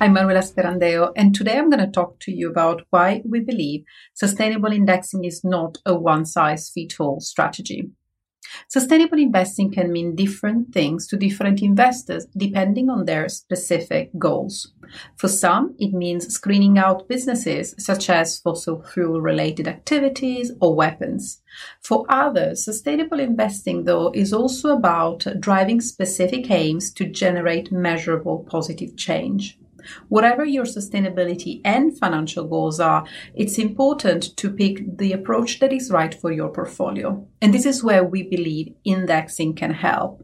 I'm 0.00 0.12
Manuela 0.12 0.42
Sperandeo, 0.42 1.12
and 1.16 1.34
today 1.34 1.58
I'm 1.58 1.70
going 1.70 1.86
to 1.86 1.92
talk 1.92 2.16
to 2.20 2.30
you 2.30 2.50
about 2.50 2.82
why 2.90 3.22
we 3.24 3.40
believe 3.40 3.84
sustainable 4.14 4.72
indexing 4.72 5.24
is 5.24 5.44
not 5.44 5.78
a 5.84 5.94
one 5.94 6.26
size 6.26 6.72
fits 6.74 7.00
all 7.00 7.20
strategy. 7.20 7.82
Sustainable 8.68 9.18
investing 9.18 9.70
can 9.70 9.92
mean 9.92 10.14
different 10.14 10.72
things 10.72 11.06
to 11.08 11.16
different 11.16 11.62
investors 11.62 12.26
depending 12.36 12.90
on 12.90 13.04
their 13.04 13.28
specific 13.28 14.10
goals. 14.18 14.72
For 15.16 15.28
some, 15.28 15.74
it 15.78 15.92
means 15.92 16.28
screening 16.28 16.78
out 16.78 17.08
businesses 17.08 17.74
such 17.78 18.10
as 18.10 18.38
fossil 18.38 18.82
fuel 18.82 19.20
related 19.20 19.66
activities 19.68 20.52
or 20.60 20.74
weapons. 20.74 21.42
For 21.82 22.04
others, 22.08 22.64
sustainable 22.64 23.20
investing, 23.20 23.84
though, 23.84 24.10
is 24.14 24.32
also 24.32 24.76
about 24.76 25.26
driving 25.40 25.80
specific 25.80 26.50
aims 26.50 26.92
to 26.94 27.06
generate 27.06 27.72
measurable 27.72 28.46
positive 28.48 28.96
change. 28.96 29.58
Whatever 30.08 30.44
your 30.44 30.64
sustainability 30.64 31.60
and 31.64 31.98
financial 31.98 32.46
goals 32.46 32.80
are, 32.80 33.06
it's 33.34 33.58
important 33.58 34.36
to 34.36 34.50
pick 34.50 34.98
the 34.98 35.12
approach 35.12 35.60
that 35.60 35.72
is 35.72 35.90
right 35.90 36.14
for 36.14 36.32
your 36.32 36.50
portfolio. 36.50 37.26
And 37.40 37.52
this 37.52 37.66
is 37.66 37.84
where 37.84 38.04
we 38.04 38.22
believe 38.22 38.74
indexing 38.84 39.54
can 39.54 39.72
help. 39.72 40.22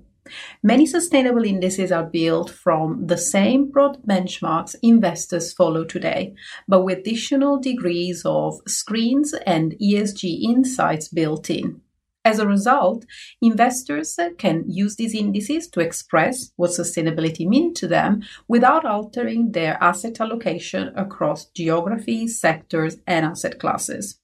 Many 0.63 0.87
sustainable 0.87 1.45
indices 1.45 1.91
are 1.91 2.05
built 2.05 2.51
from 2.51 3.07
the 3.07 3.17
same 3.17 3.71
broad 3.71 4.03
benchmarks 4.03 4.77
investors 4.83 5.53
follow 5.53 5.85
today, 5.85 6.35
but 6.69 6.85
with 6.85 6.99
additional 6.99 7.59
degrees 7.59 8.23
of 8.25 8.61
screens 8.67 9.35
and 9.47 9.75
ESG 9.83 10.43
insights 10.43 11.09
built 11.09 11.51
in. 11.51 11.81
As 12.23 12.39
a 12.39 12.47
result, 12.47 13.07
investors 13.41 14.19
can 14.37 14.65
use 14.69 14.97
these 14.97 15.15
indices 15.15 15.69
to 15.69 15.81
express 15.81 16.53
what 16.57 16.71
sustainability 16.71 17.47
means 17.47 17.81
to 17.81 17.89
them 17.89 18.23
without 18.47 18.85
altering 18.85 19.53
their 19.53 19.83
asset 19.83 20.21
allocation 20.21 20.93
across 20.97 21.47
geographies, 21.47 22.39
sectors, 22.39 22.99
and 23.07 23.25
asset 23.25 23.59
classes. 23.59 24.21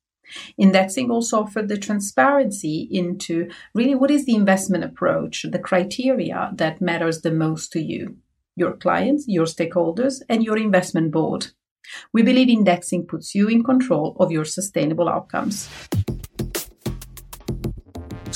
Indexing 0.58 1.10
also 1.10 1.40
offered 1.40 1.68
the 1.68 1.78
transparency 1.78 2.86
into 2.90 3.48
really 3.74 3.94
what 3.94 4.10
is 4.10 4.26
the 4.26 4.34
investment 4.34 4.84
approach, 4.84 5.46
the 5.48 5.58
criteria 5.58 6.50
that 6.54 6.82
matters 6.82 7.22
the 7.22 7.30
most 7.30 7.72
to 7.72 7.80
you, 7.80 8.16
your 8.56 8.72
clients, 8.76 9.24
your 9.26 9.46
stakeholders, 9.46 10.20
and 10.28 10.44
your 10.44 10.58
investment 10.58 11.12
board. 11.12 11.46
We 12.12 12.22
believe 12.22 12.50
indexing 12.50 13.06
puts 13.06 13.34
you 13.34 13.48
in 13.48 13.62
control 13.62 14.16
of 14.18 14.32
your 14.32 14.44
sustainable 14.44 15.08
outcomes. 15.08 15.68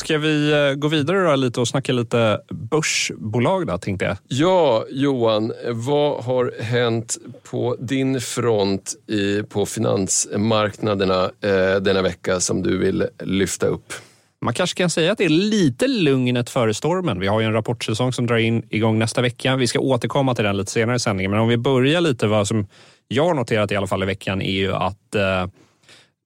Ska 0.00 0.18
vi 0.18 0.52
eh, 0.52 0.74
gå 0.74 0.88
vidare 0.88 1.36
lite 1.36 1.60
och 1.60 1.68
snacka 1.68 1.92
lite 1.92 2.40
börsbolag 2.50 3.66
då, 3.66 3.78
tänkte 3.78 4.04
jag? 4.04 4.16
Ja, 4.28 4.84
Johan, 4.90 5.52
vad 5.68 6.24
har 6.24 6.62
hänt 6.62 7.18
på 7.50 7.76
din 7.80 8.20
front 8.20 8.94
i, 9.06 9.42
på 9.42 9.66
finansmarknaderna 9.66 11.24
eh, 11.24 11.80
denna 11.80 12.02
vecka 12.02 12.40
som 12.40 12.62
du 12.62 12.78
vill 12.78 13.06
lyfta 13.22 13.66
upp? 13.66 13.92
Man 14.40 14.54
kanske 14.54 14.76
kan 14.76 14.90
säga 14.90 15.12
att 15.12 15.18
det 15.18 15.24
är 15.24 15.28
lite 15.28 15.88
lugnet 15.88 16.50
före 16.50 16.74
stormen. 16.74 17.20
Vi 17.20 17.26
har 17.26 17.40
ju 17.40 17.46
en 17.46 17.52
rapportsäsong 17.52 18.12
som 18.12 18.26
drar 18.26 18.36
in 18.36 18.62
igång 18.70 18.98
nästa 18.98 19.22
vecka. 19.22 19.56
Vi 19.56 19.66
ska 19.66 19.78
återkomma 19.78 20.34
till 20.34 20.44
den 20.44 20.56
lite 20.56 20.70
senare 20.70 20.96
i 20.96 21.00
sändningen, 21.00 21.30
men 21.30 21.40
om 21.40 21.48
vi 21.48 21.56
börjar 21.56 22.00
lite 22.00 22.26
vad 22.26 22.48
som 22.48 22.66
jag 23.08 23.24
har 23.24 23.34
noterat 23.34 23.72
i 23.72 23.76
alla 23.76 23.86
fall 23.86 24.02
i 24.02 24.06
veckan 24.06 24.42
är 24.42 24.52
ju 24.52 24.72
att 24.72 25.14
eh, 25.14 25.46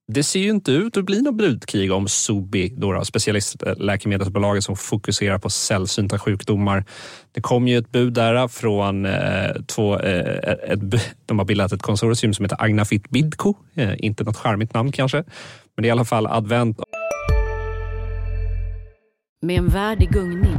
det 0.07 0.23
ser 0.23 0.39
ju 0.39 0.49
inte 0.49 0.71
ut 0.71 0.97
att 0.97 1.05
bli 1.05 1.21
något 1.21 1.35
budkrig 1.35 1.91
om 1.91 2.07
Sobi, 2.07 2.73
då, 2.77 3.05
specialistläkemedelsbolaget 3.05 4.63
som 4.63 4.75
fokuserar 4.75 5.37
på 5.37 5.49
sällsynta 5.49 6.19
sjukdomar. 6.19 6.85
Det 7.31 7.41
kom 7.41 7.67
ju 7.67 7.77
ett 7.77 7.91
bud 7.91 8.13
där 8.13 8.47
från 8.47 9.05
eh, 9.05 9.51
två, 9.67 9.99
eh, 9.99 10.53
ett, 10.71 10.79
de 11.25 11.39
har 11.39 11.45
bildat 11.45 11.71
ett 11.71 11.81
konsortium 11.81 12.33
som 12.33 12.45
heter 12.45 12.63
Agnafit 12.63 13.09
Bidco. 13.09 13.53
Eh, 13.75 13.93
inte 13.97 14.23
något 14.23 14.37
charmigt 14.37 14.73
namn 14.73 14.91
kanske, 14.91 15.17
men 15.17 15.81
det 15.81 15.85
är 15.85 15.87
i 15.87 15.91
alla 15.91 16.05
fall 16.05 16.27
Advent 16.27 16.79
Med 19.41 19.57
en 19.57 19.67
värld 19.67 20.03
i 20.03 20.05
gungning 20.05 20.57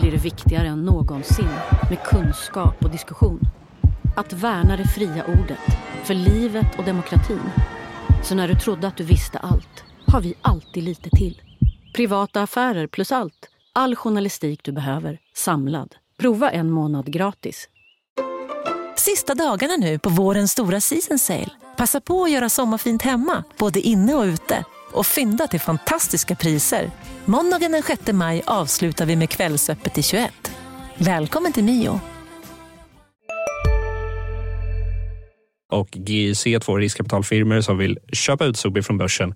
blir 0.00 0.10
det 0.10 0.24
viktigare 0.24 0.68
än 0.68 0.84
någonsin 0.84 1.48
med 1.90 1.98
kunskap 2.04 2.84
och 2.84 2.90
diskussion. 2.90 3.40
Att 4.16 4.32
värna 4.32 4.76
det 4.76 4.84
fria 4.84 5.24
ordet, 5.24 5.78
för 6.04 6.14
livet 6.14 6.78
och 6.78 6.84
demokratin. 6.84 7.40
Så 8.22 8.34
när 8.34 8.48
du 8.48 8.54
trodde 8.54 8.88
att 8.88 8.96
du 8.96 9.04
visste 9.04 9.38
allt, 9.38 9.84
har 10.06 10.20
vi 10.20 10.34
alltid 10.42 10.82
lite 10.82 11.10
till. 11.10 11.42
Privata 11.94 12.42
affärer 12.42 12.86
plus 12.86 13.12
allt. 13.12 13.48
All 13.72 13.96
journalistik 13.96 14.60
du 14.64 14.72
behöver, 14.72 15.18
samlad. 15.34 15.94
Prova 16.18 16.50
en 16.50 16.70
månad 16.70 17.12
gratis. 17.12 17.68
Sista 18.96 19.34
dagarna 19.34 19.76
nu 19.76 19.98
på 19.98 20.10
vårens 20.10 20.52
stora 20.52 20.80
season 20.80 21.18
sale. 21.18 21.50
Passa 21.76 22.00
på 22.00 22.24
att 22.24 22.30
göra 22.30 22.48
sommarfint 22.48 23.02
hemma, 23.02 23.44
både 23.58 23.80
inne 23.80 24.14
och 24.14 24.24
ute. 24.24 24.64
Och 24.92 25.06
fynda 25.06 25.46
till 25.46 25.60
fantastiska 25.60 26.34
priser. 26.34 26.90
Måndagen 27.24 27.72
den 27.72 27.82
6 27.82 28.12
maj 28.12 28.42
avslutar 28.46 29.06
vi 29.06 29.16
med 29.16 29.30
Kvällsöppet 29.30 29.98
i 29.98 30.02
21. 30.02 30.32
Välkommen 30.98 31.52
till 31.52 31.64
Mio. 31.64 32.00
Och 35.72 35.88
GIC, 35.96 36.46
två 36.60 36.76
riskkapitalfirmor 36.76 37.60
som 37.60 37.78
vill 37.78 37.98
köpa 38.12 38.44
ut 38.44 38.56
Sobi 38.56 38.82
från 38.82 38.98
börsen. 38.98 39.34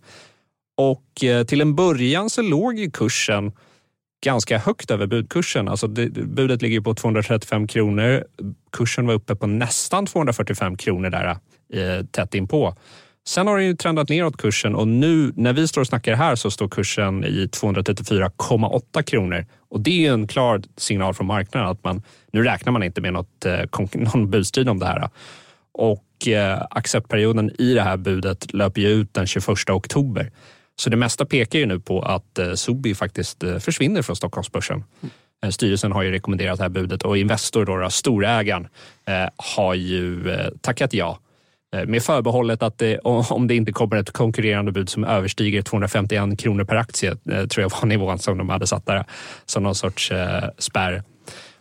Och 0.76 1.24
eh, 1.24 1.44
till 1.44 1.60
en 1.60 1.74
början 1.74 2.30
så 2.30 2.42
låg 2.42 2.78
ju 2.78 2.90
kursen 2.90 3.52
ganska 4.24 4.58
högt 4.58 4.90
över 4.90 5.06
budkursen. 5.06 5.68
Alltså 5.68 5.86
det, 5.86 6.08
budet 6.08 6.62
ligger 6.62 6.80
på 6.80 6.94
235 6.94 7.66
kronor. 7.66 8.24
Kursen 8.72 9.06
var 9.06 9.14
uppe 9.14 9.34
på 9.34 9.46
nästan 9.46 10.06
245 10.06 10.76
kronor 10.76 11.10
där 11.10 11.26
eh, 11.72 12.06
tätt 12.06 12.34
inpå. 12.34 12.76
Sen 13.26 13.46
har 13.46 13.56
den 13.56 13.66
ju 13.66 13.76
trendat 13.76 14.08
neråt 14.08 14.36
kursen 14.36 14.74
och 14.74 14.88
nu 14.88 15.32
när 15.36 15.52
vi 15.52 15.68
står 15.68 15.80
och 15.80 15.86
snackar 15.86 16.14
här 16.14 16.34
så 16.34 16.50
står 16.50 16.68
kursen 16.68 17.24
i 17.24 17.46
234,8 17.46 19.02
kronor. 19.02 19.46
Och 19.68 19.80
det 19.80 20.06
är 20.06 20.12
en 20.12 20.26
klar 20.28 20.62
signal 20.76 21.14
från 21.14 21.26
marknaden 21.26 21.68
att 21.68 21.84
man, 21.84 22.02
nu 22.32 22.42
räknar 22.42 22.72
man 22.72 22.82
inte 22.82 23.00
med 23.00 23.12
något, 23.12 23.44
eh, 23.44 23.60
någon 23.94 24.30
budstrid 24.30 24.68
om 24.68 24.78
det 24.78 24.86
här. 24.86 25.08
Och 25.72 26.05
eh, 26.28 26.62
acceptperioden 26.70 27.60
i 27.60 27.74
det 27.74 27.82
här 27.82 27.96
budet 27.96 28.52
löper 28.52 28.80
ju 28.80 28.88
ut 28.88 29.14
den 29.14 29.26
21 29.26 29.70
oktober. 29.70 30.30
Så 30.76 30.90
det 30.90 30.96
mesta 30.96 31.24
pekar 31.24 31.58
ju 31.58 31.66
nu 31.66 31.80
på 31.80 32.02
att 32.02 32.38
eh, 32.38 32.52
Sobi 32.54 32.94
faktiskt 32.94 33.42
eh, 33.42 33.58
försvinner 33.58 34.02
från 34.02 34.16
Stockholmsbörsen. 34.16 34.84
Mm. 35.42 35.52
Styrelsen 35.52 35.92
har 35.92 36.02
ju 36.02 36.10
rekommenderat 36.10 36.58
det 36.58 36.64
här 36.64 36.68
budet 36.68 37.02
och 37.02 37.18
Investor, 37.18 37.64
då, 37.64 37.76
då, 37.76 37.90
storägaren, 37.90 38.68
eh, 39.06 39.28
har 39.36 39.74
ju 39.74 40.30
eh, 40.30 40.50
tackat 40.60 40.92
ja. 40.92 41.18
Med 41.86 42.02
förbehållet 42.02 42.62
att 42.62 42.78
det, 42.78 42.98
om 42.98 43.46
det 43.46 43.54
inte 43.54 43.72
kommer 43.72 43.96
ett 43.96 44.10
konkurrerande 44.10 44.72
bud 44.72 44.88
som 44.88 45.04
överstiger 45.04 45.62
251 45.62 46.38
kronor 46.38 46.64
per 46.64 46.76
aktie, 46.76 47.16
tror 47.16 47.62
jag 47.62 47.70
var 47.70 47.86
nivån 47.86 48.18
som 48.18 48.38
de 48.38 48.48
hade 48.48 48.66
satt 48.66 48.86
där 48.86 49.04
som 49.46 49.62
någon 49.62 49.74
sorts 49.74 50.12
spärr. 50.58 51.02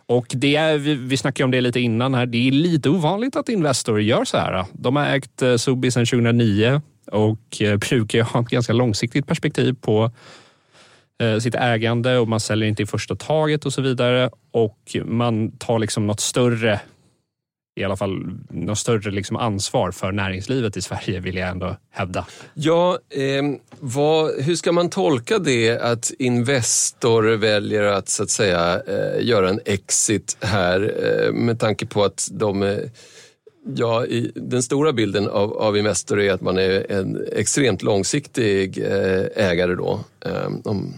Och 0.08 0.26
det 0.28 0.56
är, 0.56 0.78
vi, 0.78 0.94
vi 0.94 1.16
snackade 1.16 1.44
om 1.44 1.50
det 1.50 1.60
lite 1.60 1.80
innan 1.80 2.14
här. 2.14 2.26
Det 2.26 2.48
är 2.48 2.52
lite 2.52 2.90
ovanligt 2.90 3.36
att 3.36 3.48
Investor 3.48 4.00
gör 4.00 4.24
så 4.24 4.36
här. 4.36 4.64
De 4.72 4.96
har 4.96 5.06
ägt 5.06 5.42
eh, 5.42 5.56
Sobi 5.56 5.90
sedan 5.90 6.06
2009 6.06 6.80
och 7.12 7.62
eh, 7.62 7.76
brukar 7.88 8.22
ha 8.22 8.40
ett 8.40 8.48
ganska 8.48 8.72
långsiktigt 8.72 9.26
perspektiv 9.26 9.76
på 9.80 10.10
eh, 11.22 11.38
sitt 11.38 11.54
ägande 11.54 12.18
och 12.18 12.28
man 12.28 12.40
säljer 12.40 12.68
inte 12.68 12.82
i 12.82 12.86
första 12.86 13.14
taget 13.16 13.66
och 13.66 13.72
så 13.72 13.82
vidare. 13.82 14.30
Och 14.50 14.96
man 15.04 15.58
tar 15.58 15.78
liksom 15.78 16.06
något 16.06 16.20
större 16.20 16.80
i 17.76 17.84
alla 17.84 17.96
fall 17.96 18.38
något 18.50 18.78
större 18.78 19.10
liksom 19.10 19.36
ansvar 19.36 19.90
för 19.90 20.12
näringslivet 20.12 20.76
i 20.76 20.82
Sverige 20.82 21.20
vill 21.20 21.36
jag 21.36 21.48
ändå 21.48 21.76
hävda. 21.90 22.26
Ja, 22.54 22.98
eh, 23.10 23.42
vad, 23.80 24.42
hur 24.42 24.54
ska 24.54 24.72
man 24.72 24.90
tolka 24.90 25.38
det 25.38 25.78
att 25.78 26.12
Investor 26.18 27.22
väljer 27.22 27.82
att 27.82 28.08
så 28.08 28.22
att 28.22 28.30
säga 28.30 28.82
eh, 28.86 29.26
göra 29.26 29.48
en 29.48 29.60
exit 29.64 30.36
här 30.40 30.94
eh, 31.04 31.32
med 31.32 31.60
tanke 31.60 31.86
på 31.86 32.04
att 32.04 32.28
de 32.32 32.62
eh, 32.62 32.78
Ja, 33.74 34.06
i, 34.06 34.32
den 34.34 34.62
stora 34.62 34.92
bilden 34.92 35.28
av, 35.28 35.52
av 35.52 35.76
Investor 35.76 36.20
är 36.20 36.32
att 36.32 36.40
man 36.40 36.58
är 36.58 36.92
en 36.92 37.26
extremt 37.32 37.82
långsiktig 37.82 38.78
eh, 38.78 39.26
ägare 39.36 39.74
då. 39.74 40.00
Ehm, 40.26 40.60
om... 40.64 40.94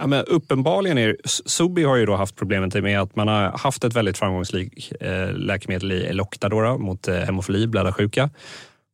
Ja, 0.00 0.06
men 0.06 0.24
uppenbarligen 0.24 0.98
är 0.98 1.16
Sobi 1.24 1.84
har 1.84 1.96
ju 1.96 2.06
då 2.06 2.16
haft 2.16 2.36
problemet 2.36 2.74
med 2.74 3.00
att 3.00 3.16
man 3.16 3.28
har 3.28 3.58
haft 3.58 3.84
ett 3.84 3.96
väldigt 3.96 4.18
framgångsrikt 4.18 4.92
eh, 5.00 5.32
läkemedel 5.32 5.92
i 5.92 6.06
Elocta 6.06 6.78
mot 6.78 7.08
eh, 7.08 7.14
hemofili, 7.14 7.66
blödarsjuka. 7.66 8.30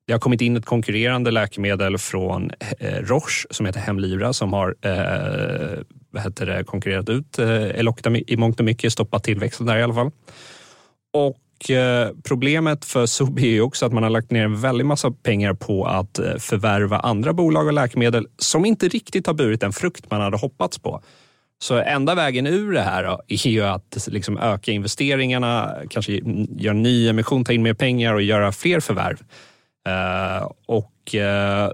Det 0.06 0.12
har 0.12 0.20
kommit 0.20 0.40
in 0.40 0.56
ett 0.56 0.64
konkurrerande 0.64 1.30
läkemedel 1.30 1.98
från 1.98 2.50
eh, 2.78 3.02
Roche 3.02 3.46
som 3.50 3.66
heter 3.66 3.80
Hemlivra 3.80 4.32
som 4.32 4.52
har 4.52 4.74
eh, 4.80 5.78
vad 6.10 6.22
heter 6.22 6.46
det, 6.46 6.64
konkurrerat 6.64 7.08
ut 7.08 7.38
Elocta 7.38 8.10
i 8.10 8.36
mångt 8.36 8.60
och 8.60 8.64
mycket, 8.64 8.92
stoppat 8.92 9.24
tillväxten 9.24 9.66
där 9.66 9.78
i 9.78 9.82
alla 9.82 9.94
fall. 9.94 10.10
Och 11.12 11.36
och 11.56 11.70
eh, 11.70 12.10
problemet 12.24 12.84
för 12.84 13.06
Sobi 13.06 13.56
är 13.56 13.60
också 13.60 13.86
att 13.86 13.92
man 13.92 14.02
har 14.02 14.10
lagt 14.10 14.30
ner 14.30 14.44
en 14.44 14.60
väldig 14.60 14.86
massa 14.86 15.10
pengar 15.10 15.54
på 15.54 15.86
att 15.86 16.18
eh, 16.18 16.36
förvärva 16.38 16.98
andra 16.98 17.32
bolag 17.32 17.66
och 17.66 17.72
läkemedel 17.72 18.26
som 18.38 18.64
inte 18.64 18.88
riktigt 18.88 19.26
har 19.26 19.34
burit 19.34 19.60
den 19.60 19.72
frukt 19.72 20.10
man 20.10 20.20
hade 20.20 20.36
hoppats 20.36 20.78
på. 20.78 21.02
Så 21.58 21.74
enda 21.74 22.14
vägen 22.14 22.46
ur 22.46 22.72
det 22.72 22.80
här 22.80 23.18
är 23.28 23.46
ju 23.46 23.62
att 23.62 24.06
liksom 24.06 24.38
öka 24.38 24.72
investeringarna, 24.72 25.74
kanske 25.90 26.12
göra 26.56 26.74
ny 26.74 27.08
emission, 27.08 27.44
ta 27.44 27.52
in 27.52 27.62
mer 27.62 27.74
pengar 27.74 28.14
och 28.14 28.22
göra 28.22 28.52
fler 28.52 28.80
förvärv. 28.80 29.16
Uh, 29.88 30.48
och 30.66 31.14
uh, 31.14 31.72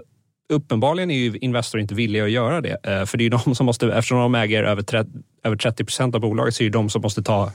uppenbarligen 0.53 1.11
är 1.11 1.15
ju 1.15 1.37
Investor 1.37 1.81
inte 1.81 1.95
villiga 1.95 2.23
att 2.23 2.31
göra 2.31 2.61
det. 2.61 2.77
Uh, 2.87 3.05
för 3.05 3.17
det 3.17 3.25
är 3.25 3.29
de 3.29 3.55
som 3.55 3.65
måste, 3.65 3.87
eftersom 3.93 4.19
de 4.19 4.35
äger 4.35 4.63
över 4.63 4.81
30, 4.81 5.09
över 5.43 5.55
30 5.55 5.83
procent 5.83 6.15
av 6.15 6.21
bolaget, 6.21 6.55
så 6.55 6.63
är 6.63 6.65
det 6.65 6.77
de 6.77 6.89
som 6.89 7.01
måste 7.01 7.23
ta 7.23 7.51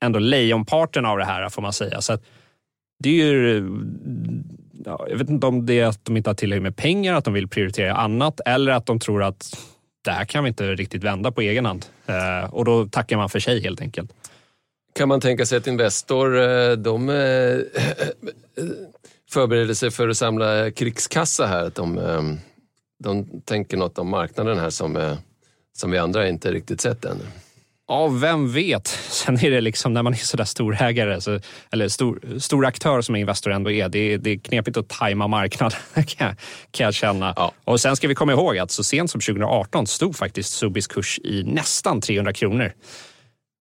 ändå 0.00 0.18
lejonparten 0.18 1.06
av 1.06 1.18
det 1.18 1.24
här 1.24 1.48
får 1.48 1.62
man 1.62 1.72
säga. 1.72 2.00
Så 2.00 2.18
det 3.02 3.08
är 3.08 3.14
ju, 3.14 3.70
ja, 4.84 5.06
jag 5.10 5.16
vet 5.18 5.30
inte 5.30 5.46
om 5.46 5.66
det 5.66 5.80
är 5.80 5.86
att 5.86 6.04
de 6.04 6.16
inte 6.16 6.30
har 6.30 6.34
tillräckligt 6.34 6.62
med 6.62 6.76
pengar, 6.76 7.14
att 7.14 7.24
de 7.24 7.34
vill 7.34 7.48
prioritera 7.48 7.94
annat 7.94 8.40
eller 8.46 8.72
att 8.72 8.86
de 8.86 8.98
tror 8.98 9.22
att 9.22 9.58
det 10.04 10.10
här 10.10 10.24
kan 10.24 10.44
vi 10.44 10.48
inte 10.48 10.74
riktigt 10.74 11.04
vända 11.04 11.32
på 11.32 11.40
egen 11.40 11.66
hand. 11.66 11.86
Eh, 12.06 12.54
och 12.54 12.64
då 12.64 12.86
tackar 12.86 13.16
man 13.16 13.28
för 13.28 13.40
sig 13.40 13.62
helt 13.62 13.80
enkelt. 13.80 14.12
Kan 14.92 15.08
man 15.08 15.20
tänka 15.20 15.46
sig 15.46 15.58
att 15.58 15.66
Investor, 15.66 16.38
eh, 16.38 16.72
de 16.72 17.08
eh, 17.08 17.16
eh, 17.16 18.64
förbereder 19.30 19.74
sig 19.74 19.90
för 19.90 20.08
att 20.08 20.16
samla 20.16 20.70
krigskassa 20.70 21.46
här? 21.46 21.64
Att 21.64 21.74
de, 21.74 22.38
de 22.98 23.40
tänker 23.44 23.76
något 23.76 23.98
om 23.98 24.08
marknaden 24.08 24.58
här 24.58 24.70
som, 24.70 25.16
som 25.76 25.90
vi 25.90 25.98
andra 25.98 26.28
inte 26.28 26.52
riktigt 26.52 26.80
sett 26.80 27.04
ännu? 27.04 27.24
Ja, 27.90 28.08
vem 28.08 28.52
vet? 28.52 28.86
Sen 29.08 29.44
är 29.44 29.50
det 29.50 29.60
liksom 29.60 29.92
när 29.94 30.02
man 30.02 30.12
är 30.12 30.16
sådär 30.16 30.44
storägare, 30.44 31.20
så, 31.20 31.40
eller 31.72 31.88
stor, 31.88 32.38
stor 32.38 32.66
aktör 32.66 33.00
som 33.00 33.16
Investor 33.16 33.50
ändå 33.50 33.70
är, 33.70 33.88
det, 33.88 34.16
det 34.16 34.30
är 34.30 34.38
knepigt 34.38 34.76
att 34.76 34.88
tajma 34.88 35.28
marknaden 35.28 35.78
kan, 36.06 36.36
kan 36.70 36.84
jag 36.84 36.94
känna. 36.94 37.34
Ja. 37.36 37.52
Och 37.64 37.80
sen 37.80 37.96
ska 37.96 38.08
vi 38.08 38.14
komma 38.14 38.32
ihåg 38.32 38.58
att 38.58 38.70
så 38.70 38.84
sent 38.84 39.10
som 39.10 39.20
2018 39.20 39.86
stod 39.86 40.16
faktiskt 40.16 40.52
Subis 40.52 40.86
kurs 40.86 41.18
i 41.24 41.42
nästan 41.42 42.00
300 42.00 42.32
kronor. 42.32 42.72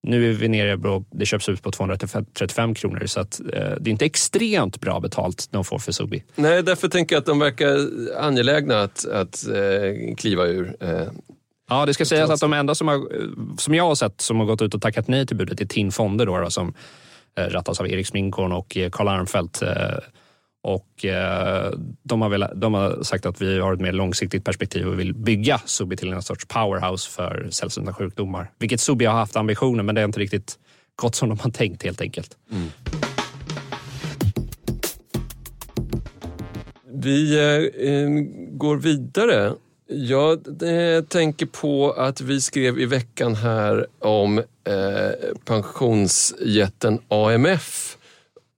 Nu 0.07 0.29
är 0.29 0.33
vi 0.33 0.47
nere 0.47 0.77
på, 0.77 1.05
det 1.11 1.25
köps 1.25 1.49
ut 1.49 1.63
på 1.63 1.71
235 1.71 2.75
kronor 2.75 3.05
så 3.05 3.19
att, 3.19 3.39
eh, 3.39 3.45
det 3.79 3.89
är 3.89 3.91
inte 3.91 4.05
extremt 4.05 4.81
bra 4.81 4.99
betalt 4.99 5.47
de 5.51 5.63
får 5.63 5.79
för 5.79 5.91
Subi. 5.91 6.23
Nej, 6.35 6.63
därför 6.63 6.87
tänker 6.87 7.15
jag 7.15 7.19
att 7.19 7.25
de 7.25 7.39
verkar 7.39 7.77
angelägna 8.17 8.81
att, 8.81 9.05
att 9.05 9.47
eh, 9.47 10.15
kliva 10.15 10.45
ur. 10.45 10.75
Eh, 10.79 11.07
Ja, 11.69 11.85
det 11.85 11.93
ska 11.93 12.05
sägas 12.05 12.29
att 12.29 12.39
de 12.39 12.53
enda 12.53 12.75
som, 12.75 12.87
har, 12.87 13.07
som 13.57 13.75
jag 13.75 13.87
har 13.87 13.95
sett 13.95 14.21
som 14.21 14.39
har 14.39 14.45
gått 14.45 14.61
ut 14.61 14.73
och 14.73 14.81
tackat 14.81 15.07
nej 15.07 15.25
till 15.25 15.37
budet 15.37 15.61
är 15.61 15.65
TIN 15.65 15.91
Fonder 15.91 16.25
då, 16.25 16.39
då 16.39 16.49
som 16.49 16.73
eh, 17.37 17.43
rattas 17.43 17.79
av 17.79 17.87
Erik 17.87 18.07
Sminkorn 18.07 18.51
och 18.51 18.77
eh, 18.77 18.89
Karl 18.89 19.07
Armfelt. 19.07 19.61
Eh, 19.61 19.71
och 20.63 21.05
eh, 21.05 21.73
de 22.03 22.21
har, 22.21 22.29
väl, 22.29 22.45
de 22.55 22.73
har 22.73 23.03
sagt 23.03 23.25
att 23.25 23.41
vi 23.41 23.59
har 23.59 23.73
ett 23.73 23.79
mer 23.79 23.91
långsiktigt 23.91 24.43
perspektiv 24.43 24.87
och 24.87 24.99
vill 24.99 25.13
bygga 25.13 25.61
Subi 25.65 25.97
till 25.97 26.13
en 26.13 26.21
sorts 26.21 26.45
powerhouse 26.45 27.09
för 27.09 27.47
sällsynta 27.51 27.93
sjukdomar. 27.93 28.51
Vilket 28.59 28.81
Subi 28.81 29.05
har 29.05 29.13
haft 29.13 29.35
ambitioner, 29.35 29.83
men 29.83 29.95
det 29.95 30.01
är 30.01 30.05
inte 30.05 30.19
riktigt 30.19 30.59
gått 30.95 31.15
som 31.15 31.29
de 31.29 31.39
har 31.39 31.51
tänkt 31.51 31.83
helt 31.83 32.01
enkelt. 32.01 32.37
Mm. 32.51 32.67
Vi 36.91 37.39
eh, 37.39 38.09
går 38.57 38.77
vidare 38.77 39.53
jag 39.89 40.63
eh, 40.63 41.03
tänker 41.03 41.45
på 41.45 41.91
att 41.91 42.21
vi 42.21 42.41
skrev 42.41 42.79
i 42.79 42.85
veckan 42.85 43.35
här 43.35 43.87
om 43.99 44.37
eh, 44.37 44.43
pensionsjätten 45.45 46.99
AMF 47.07 47.97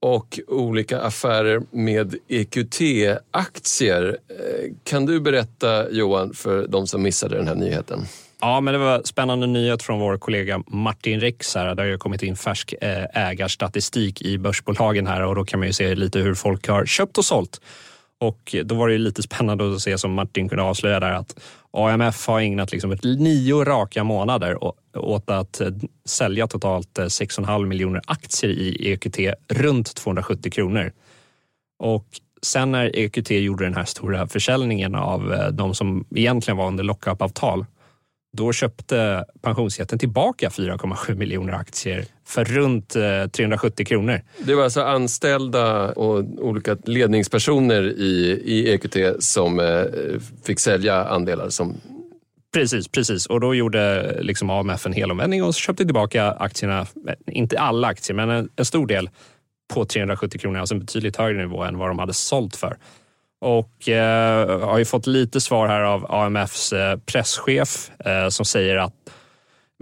och 0.00 0.40
olika 0.48 1.00
affärer 1.00 1.62
med 1.70 2.14
EQT-aktier. 2.28 4.18
Eh, 4.28 4.72
kan 4.84 5.06
du 5.06 5.20
berätta 5.20 5.90
Johan 5.90 6.34
för 6.34 6.66
de 6.66 6.86
som 6.86 7.02
missade 7.02 7.36
den 7.36 7.48
här 7.48 7.54
nyheten? 7.54 8.00
Ja, 8.40 8.60
men 8.60 8.74
det 8.74 8.78
var 8.78 9.02
spännande 9.04 9.46
nyhet 9.46 9.82
från 9.82 10.00
vår 10.00 10.18
kollega 10.18 10.62
Martin 10.66 11.20
Rex 11.20 11.54
här. 11.54 11.74
Det 11.74 11.82
har 11.82 11.98
kommit 11.98 12.22
in 12.22 12.36
färsk 12.36 12.74
eh, 12.80 13.04
ägarstatistik 13.28 14.22
i 14.22 14.38
börsbolagen 14.38 15.06
här 15.06 15.24
och 15.24 15.34
då 15.34 15.44
kan 15.44 15.60
man 15.60 15.66
ju 15.66 15.72
se 15.72 15.94
lite 15.94 16.18
hur 16.18 16.34
folk 16.34 16.68
har 16.68 16.86
köpt 16.86 17.18
och 17.18 17.24
sålt. 17.24 17.60
Och 18.22 18.56
då 18.64 18.74
var 18.74 18.88
det 18.88 18.98
lite 18.98 19.22
spännande 19.22 19.74
att 19.74 19.80
se 19.80 19.98
som 19.98 20.12
Martin 20.12 20.48
kunde 20.48 20.62
avslöja 20.64 21.00
där 21.00 21.12
att 21.12 21.40
AMF 21.70 22.26
har 22.26 22.40
ägnat 22.40 22.72
liksom 22.72 22.92
ett 22.92 23.04
nio 23.04 23.64
raka 23.64 24.04
månader 24.04 24.58
åt 24.96 25.30
att 25.30 25.60
eh, 25.60 25.68
sälja 26.04 26.46
totalt 26.46 26.98
eh, 26.98 27.04
6,5 27.04 27.66
miljoner 27.66 28.02
aktier 28.06 28.50
i 28.50 28.92
EQT 28.92 29.18
runt 29.48 29.94
270 29.94 30.52
kronor. 30.52 30.92
Och 31.78 32.06
sen 32.42 32.72
när 32.72 32.96
EQT 32.96 33.30
gjorde 33.30 33.64
den 33.64 33.74
här 33.74 33.84
stora 33.84 34.26
försäljningen 34.26 34.94
av 34.94 35.32
eh, 35.32 35.48
de 35.48 35.74
som 35.74 36.04
egentligen 36.14 36.56
var 36.58 36.66
under 36.66 36.84
lockup-avtal 36.84 37.66
då 38.36 38.52
köpte 38.52 39.24
pensionsjätten 39.42 39.98
tillbaka 39.98 40.48
4,7 40.48 41.14
miljoner 41.14 41.52
aktier 41.52 42.04
för 42.26 42.44
runt 42.44 42.88
370 43.32 43.82
eh, 43.82 43.84
kronor. 43.86 44.20
Det 44.38 44.54
var 44.54 44.64
alltså 44.64 44.82
anställda 44.82 45.92
och 45.92 46.24
olika 46.38 46.76
ledningspersoner 46.84 47.82
i, 47.82 48.42
i 48.44 48.72
EQT 48.74 48.96
som 49.18 49.60
eh, 49.60 49.84
fick 50.44 50.60
sälja 50.60 51.04
andelar 51.04 51.48
som 51.48 51.76
Precis, 52.52 52.88
precis. 52.88 53.26
Och 53.26 53.40
då 53.40 53.54
gjorde 53.54 54.16
liksom 54.22 54.50
AMF 54.50 54.86
en 54.86 54.92
helomvändning 54.92 55.44
och 55.44 55.54
köpte 55.54 55.84
tillbaka 55.84 56.30
aktierna, 56.30 56.80
eh, 56.80 57.14
inte 57.26 57.58
alla 57.58 57.88
aktier, 57.88 58.16
men 58.16 58.30
en, 58.30 58.48
en 58.56 58.64
stor 58.64 58.86
del 58.86 59.10
på 59.74 59.84
370 59.84 60.40
kronor, 60.40 60.60
alltså 60.60 60.74
en 60.74 60.80
betydligt 60.80 61.16
högre 61.16 61.38
nivå 61.38 61.62
än 61.62 61.78
vad 61.78 61.90
de 61.90 61.98
hade 61.98 62.14
sålt 62.14 62.56
för 62.56 62.76
och 63.42 63.88
eh, 63.88 64.60
har 64.60 64.78
ju 64.78 64.84
fått 64.84 65.06
lite 65.06 65.40
svar 65.40 65.68
här 65.68 65.80
av 65.80 66.12
AMFs 66.12 66.72
eh, 66.72 66.98
presschef 66.98 67.90
eh, 67.98 68.28
som 68.28 68.44
säger 68.44 68.76
att 68.76 68.94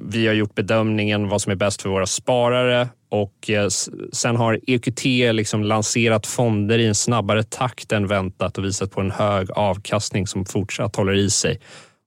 vi 0.02 0.26
har 0.26 0.34
gjort 0.34 0.54
bedömningen 0.54 1.28
vad 1.28 1.42
som 1.42 1.52
är 1.52 1.56
bäst 1.56 1.82
för 1.82 1.88
våra 1.88 2.06
sparare 2.06 2.88
och 3.08 3.50
eh, 3.50 3.68
sen 4.12 4.36
har 4.36 4.60
EQT 4.66 5.04
liksom 5.34 5.64
lanserat 5.64 6.26
fonder 6.26 6.78
i 6.78 6.86
en 6.86 6.94
snabbare 6.94 7.42
takt 7.42 7.92
än 7.92 8.06
väntat 8.06 8.58
och 8.58 8.64
visat 8.64 8.90
på 8.90 9.00
en 9.00 9.10
hög 9.10 9.50
avkastning 9.50 10.26
som 10.26 10.44
fortsatt 10.44 10.96
håller 10.96 11.14
i 11.14 11.30
sig. 11.30 11.60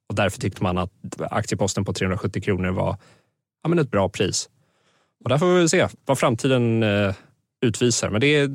Och 0.09 0.15
därför 0.15 0.41
tyckte 0.41 0.63
man 0.63 0.77
att 0.77 0.91
aktieposten 1.19 1.85
på 1.85 1.93
370 1.93 2.41
kronor 2.41 2.71
var 2.71 2.97
ja, 3.63 3.69
men 3.69 3.79
ett 3.79 3.91
bra 3.91 4.09
pris. 4.09 4.49
Och 5.23 5.29
där 5.29 5.37
får 5.37 5.53
vi 5.53 5.69
se 5.69 5.87
vad 6.05 6.19
framtiden 6.19 6.83
eh, 6.83 7.13
utvisar. 7.65 8.09
Men 8.09 8.21
det 8.21 8.27
är 8.27 8.49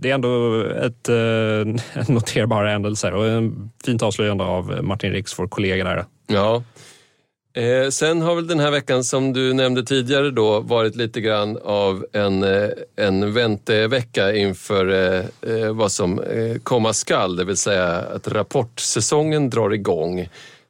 det 0.00 0.10
är 0.10 0.14
ändå 0.14 0.62
ett 0.64 1.08
eh, 1.08 2.08
noterbara 2.14 2.70
händelser 2.70 3.14
och 3.14 3.28
en 3.28 3.70
fint 3.84 4.02
avslöjande 4.02 4.44
av 4.44 4.78
Martin 4.82 5.12
Riks, 5.12 5.38
vår 5.38 5.48
kollega 5.48 5.84
där. 5.84 6.04
Ja. 6.26 6.62
Eh, 7.54 7.88
sen 7.90 8.22
har 8.22 8.34
väl 8.34 8.46
den 8.46 8.60
här 8.60 8.70
veckan 8.70 9.04
som 9.04 9.32
du 9.32 9.52
nämnde 9.52 9.82
tidigare 9.82 10.30
då 10.30 10.60
varit 10.60 10.96
lite 10.96 11.20
grann 11.20 11.58
av 11.64 12.06
en, 12.12 12.42
eh, 12.42 12.68
en 12.96 13.32
väntevecka 13.32 14.34
inför 14.34 14.86
eh, 14.92 15.24
eh 15.54 15.72
vad 15.72 15.92
som 15.92 16.20
eh, 16.20 16.56
komma 16.62 16.92
skall, 16.92 17.36
det 17.36 17.44
vill 17.44 17.56
säga 17.56 17.86
att 17.86 18.28
rapportsäsongen 18.28 19.50
drar 19.50 19.70
igång. 19.70 20.20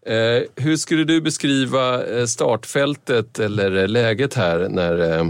Eh, 0.06 0.42
hur 0.56 0.76
skulle 0.76 1.04
du 1.04 1.20
beskriva 1.20 2.02
startfältet 2.26 3.38
eller 3.38 3.88
läget 3.88 4.34
här 4.34 4.68
när 4.68 5.24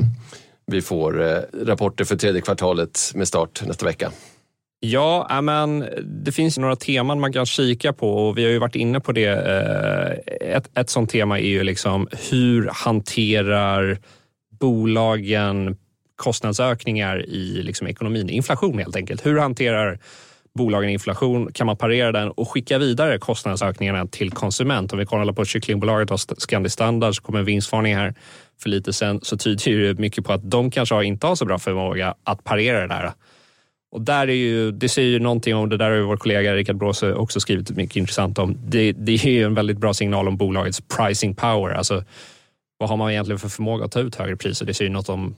vi 0.71 0.83
får 0.83 1.23
eh, 1.23 1.39
rapporter 1.67 2.05
för 2.05 2.17
tredje 2.17 2.41
kvartalet 2.41 3.13
med 3.15 3.29
start 3.29 3.63
nästa 3.67 3.87
vecka. 3.87 4.13
Ja, 4.81 5.41
men 5.43 5.85
det 6.05 6.33
finns 6.33 6.59
några 6.59 6.77
teman 6.77 7.21
man 7.21 7.33
kan 7.33 7.47
kika 7.47 7.93
på 7.93 8.29
och 8.29 8.39
vi 8.39 8.45
har 8.45 8.51
ju 8.51 8.59
varit 8.59 8.77
inne 8.77 9.01
på 9.01 9.13
det. 9.13 9.29
Eh, 9.29 10.57
ett, 10.57 10.79
ett 10.79 10.91
sånt 10.91 11.11
tema 11.11 11.39
är 11.39 11.49
ju 11.49 11.63
liksom 11.65 12.09
hur 12.31 12.71
hanterar 12.73 13.99
bolagen 14.61 15.77
kostnadsökningar 16.17 17.27
i 17.27 17.63
liksom 17.63 17.87
ekonomin? 17.87 18.31
Inflation 18.31 18.79
helt 18.79 18.97
enkelt. 18.97 19.27
Hur 19.27 19.39
hanterar 19.39 19.99
bolagen 20.55 20.91
inflation? 20.91 21.53
Kan 21.53 21.67
man 21.67 21.77
parera 21.77 22.13
den 22.13 22.31
och 22.31 22.51
skicka 22.51 22.79
vidare 22.79 23.19
kostnadsökningarna 23.19 24.07
till 24.07 24.31
konsument? 24.31 24.93
Om 24.93 24.99
vi 24.99 25.07
kollar 25.07 25.33
på 25.33 25.45
kycklingbolaget 25.45 26.11
och 26.11 26.21
Scandi 26.21 26.71
Standard 26.71 27.17
så 27.17 27.23
kommer 27.23 27.39
en 27.39 27.45
vinstvarning 27.45 27.97
här 27.97 28.15
för 28.63 28.71
lite 28.71 28.93
sen 28.93 29.21
så 29.23 29.37
tyder 29.37 29.79
det 29.79 30.01
mycket 30.01 30.25
på 30.25 30.33
att 30.33 30.51
de 30.51 30.71
kanske 30.71 31.05
inte 31.05 31.27
har 31.27 31.35
så 31.35 31.45
bra 31.45 31.59
förmåga 31.59 32.15
att 32.25 32.45
parera 32.45 32.81
det 32.81 32.87
där. 32.87 33.13
Och 33.93 34.01
där 34.01 34.29
är 34.29 34.33
ju, 34.33 34.73
det 34.73 34.89
säger 34.89 35.09
ju 35.09 35.19
någonting 35.19 35.55
om, 35.55 35.69
det 35.69 35.77
där 35.77 35.91
har 35.91 35.97
ju 35.97 36.03
vår 36.03 36.17
kollega 36.17 36.55
Rickard 36.55 36.77
Bråse 36.77 37.15
också 37.15 37.41
skrivit 37.41 37.71
mycket 37.71 37.97
intressant 37.97 38.39
om. 38.39 38.57
Det, 38.69 38.93
det 38.93 39.13
är 39.13 39.29
ju 39.29 39.45
en 39.45 39.55
väldigt 39.55 39.79
bra 39.79 39.95
signal 39.95 40.29
om 40.29 40.37
bolagets 40.37 40.81
pricing 40.97 41.35
power. 41.35 41.75
Alltså, 41.75 42.05
vad 42.79 42.89
har 42.89 42.97
man 42.97 43.11
egentligen 43.11 43.39
för 43.39 43.49
förmåga 43.49 43.85
att 43.85 43.93
ta 43.93 44.01
ut 44.01 44.15
högre 44.15 44.37
priser? 44.37 44.67
Det 44.67 44.75
säger 44.75 44.89
ju 44.89 44.93
något 44.93 45.09
om 45.09 45.37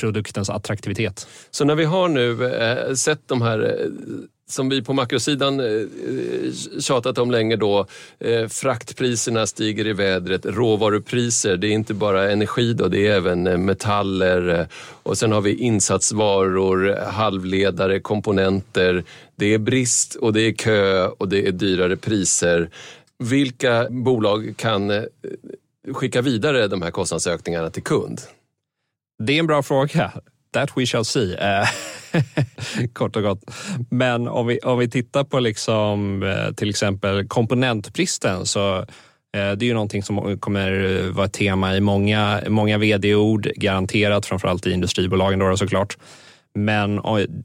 produktens 0.00 0.50
attraktivitet. 0.50 1.26
Så 1.50 1.64
när 1.64 1.74
vi 1.74 1.84
har 1.84 2.08
nu 2.08 2.54
eh, 2.54 2.94
sett 2.94 3.28
de 3.28 3.42
här 3.42 3.58
eh, 3.60 3.86
som 4.50 4.68
vi 4.68 4.82
på 4.82 4.92
makrosidan 4.92 5.60
eh, 5.60 5.66
eh, 5.66 6.80
tjatat 6.80 7.18
om 7.18 7.30
länge 7.30 7.56
då, 7.56 7.86
eh, 8.18 8.48
fraktpriserna 8.48 9.46
stiger 9.46 9.86
i 9.86 9.92
vädret, 9.92 10.46
råvarupriser, 10.46 11.56
det 11.56 11.66
är 11.66 11.72
inte 11.72 11.94
bara 11.94 12.32
energi 12.32 12.72
då, 12.72 12.88
det 12.88 13.06
är 13.06 13.16
även 13.16 13.64
metaller 13.64 14.66
och 15.02 15.18
sen 15.18 15.32
har 15.32 15.40
vi 15.40 15.54
insatsvaror, 15.54 16.96
halvledare, 17.10 18.00
komponenter. 18.00 19.04
Det 19.36 19.54
är 19.54 19.58
brist 19.58 20.14
och 20.14 20.32
det 20.32 20.40
är 20.40 20.52
kö 20.52 21.06
och 21.06 21.28
det 21.28 21.46
är 21.46 21.52
dyrare 21.52 21.96
priser. 21.96 22.70
Vilka 23.18 23.86
bolag 23.90 24.54
kan 24.56 24.92
skicka 25.92 26.22
vidare 26.22 26.68
de 26.68 26.82
här 26.82 26.90
kostnadsökningarna 26.90 27.70
till 27.70 27.82
kund? 27.82 28.20
Det 29.18 29.32
är 29.32 29.38
en 29.38 29.46
bra 29.46 29.62
fråga. 29.62 30.12
That 30.52 30.70
we 30.76 30.86
shall 30.86 31.04
see. 31.04 31.34
Eh, 31.34 31.68
kort 32.92 33.16
och 33.16 33.22
gott. 33.22 33.44
Men 33.90 34.28
om 34.28 34.46
vi, 34.46 34.58
om 34.58 34.78
vi 34.78 34.90
tittar 34.90 35.24
på 35.24 35.40
liksom, 35.40 36.22
eh, 36.22 36.54
till 36.54 36.70
exempel 36.70 37.28
komponentbristen 37.28 38.46
så 38.46 38.78
eh, 38.78 38.84
det 39.32 39.64
är 39.64 39.64
ju 39.64 39.74
någonting 39.74 40.02
som 40.02 40.38
kommer 40.38 41.02
vara 41.10 41.26
ett 41.26 41.32
tema 41.32 41.76
i 41.76 41.80
många, 41.80 42.42
många 42.48 42.78
vd-ord, 42.78 43.48
garanterat, 43.56 44.26
framförallt 44.26 44.66
i 44.66 44.72
industribolagen 44.72 45.38
då 45.38 45.56
såklart. 45.56 45.98
Men 46.54 47.00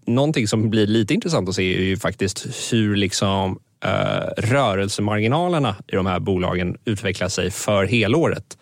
någonting 0.07 0.47
som 0.47 0.69
blir 0.69 0.87
lite 0.87 1.13
intressant 1.13 1.49
att 1.49 1.55
se 1.55 1.75
är 1.75 1.81
ju 1.81 1.97
faktiskt 1.97 2.71
hur 2.71 2.95
liksom, 2.95 3.59
uh, 3.85 3.89
rörelsemarginalerna 4.37 5.75
i 5.87 5.95
de 5.95 6.05
här 6.05 6.19
bolagen 6.19 6.77
utvecklar 6.85 7.29
sig 7.29 7.51
för 7.51 7.85
helåret 7.85 8.57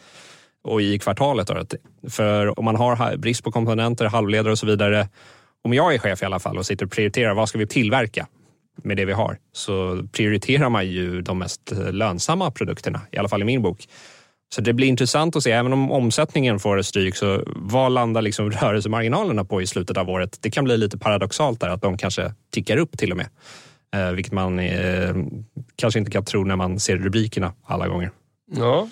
och 0.64 0.82
i 0.82 1.00
kvartalet. 1.00 1.48
Då. 1.48 1.66
För 2.10 2.60
om 2.60 2.66
man 2.66 2.76
har 2.76 3.18
brist 3.18 3.44
på 3.44 3.52
komponenter, 3.52 4.06
halvledare 4.06 4.52
och 4.52 4.60
så 4.60 4.66
vidare 4.66 5.08
om 5.64 5.74
jag 5.74 5.94
är 5.94 5.98
chef 5.98 6.22
i 6.22 6.26
alla 6.26 6.40
fall 6.40 6.58
och 6.58 6.66
sitter 6.66 6.86
och 6.86 6.92
prioriterar 6.92 7.34
vad 7.34 7.50
ska 7.50 7.58
vi 7.58 7.68
tillverka 7.68 8.28
med 8.84 8.98
det 8.98 9.06
vi 9.06 9.14
har 9.14 9.38
så 9.54 10.08
prioriterar 10.12 10.70
man 10.70 10.88
ju 10.88 11.22
de 11.22 11.40
mest 11.40 11.72
lönsamma 11.92 12.52
produkterna, 12.52 13.02
i 13.12 13.18
alla 13.18 13.30
fall 13.30 13.42
i 13.42 13.46
min 13.46 13.62
bok. 13.62 13.88
Så 14.56 14.62
det 14.62 14.74
blir 14.74 14.88
intressant 14.88 15.36
att 15.36 15.44
se, 15.44 15.52
även 15.52 15.74
om 15.74 15.92
omsättningen 15.92 16.60
får 16.60 16.82
stryk, 16.82 17.16
så 17.16 17.44
vad 17.56 17.92
landar 17.92 18.22
liksom 18.22 18.52
rörelsemarginalerna 18.52 19.46
på 19.46 19.62
i 19.62 19.68
slutet 19.68 19.98
av 19.98 20.10
året? 20.10 20.38
Det 20.42 20.52
kan 20.52 20.64
bli 20.64 20.78
lite 20.78 20.98
paradoxalt 20.98 21.60
där, 21.60 21.70
att 21.70 21.82
de 21.82 21.98
kanske 21.98 22.34
tickar 22.54 22.78
upp 22.78 22.98
till 22.98 23.12
och 23.12 23.18
med. 23.18 23.28
Eh, 23.96 24.12
vilket 24.12 24.34
man 24.34 24.60
eh, 24.60 25.16
kanske 25.76 26.00
inte 26.00 26.12
kan 26.12 26.26
tro 26.26 26.44
när 26.44 26.56
man 26.56 26.80
ser 26.80 26.98
rubrikerna 26.98 27.54
alla 27.66 27.88
gånger. 27.88 28.12
Ja, 28.52 28.88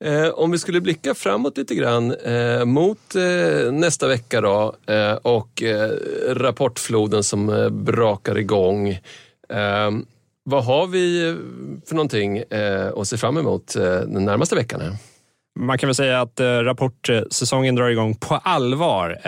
Eh, 0.00 0.28
om 0.28 0.50
vi 0.50 0.58
skulle 0.58 0.80
blicka 0.80 1.14
framåt 1.14 1.58
lite 1.58 1.74
grann 1.74 2.14
eh, 2.14 2.64
mot 2.64 3.14
eh, 3.14 3.72
nästa 3.72 4.08
vecka 4.08 4.40
då 4.40 4.74
eh, 4.86 5.12
och 5.12 5.62
eh, 5.62 5.90
rapportfloden 6.28 7.22
som 7.22 7.48
eh, 7.48 7.68
brakar 7.68 8.38
igång. 8.38 8.88
Eh, 9.48 9.90
vad 10.44 10.64
har 10.64 10.86
vi 10.86 11.36
för 11.88 11.94
någonting 11.94 12.38
eh, 12.38 12.92
att 12.96 13.08
se 13.08 13.16
fram 13.16 13.36
emot 13.36 13.76
eh, 13.76 13.82
den 13.82 14.24
närmaste 14.24 14.54
veckan? 14.54 14.80
Här? 14.80 14.96
Man 15.58 15.78
kan 15.78 15.86
väl 15.86 15.94
säga 15.94 16.20
att 16.20 16.40
rapportsäsongen 16.40 17.74
drar 17.74 17.88
igång 17.88 18.14
på 18.14 18.34
allvar 18.34 19.18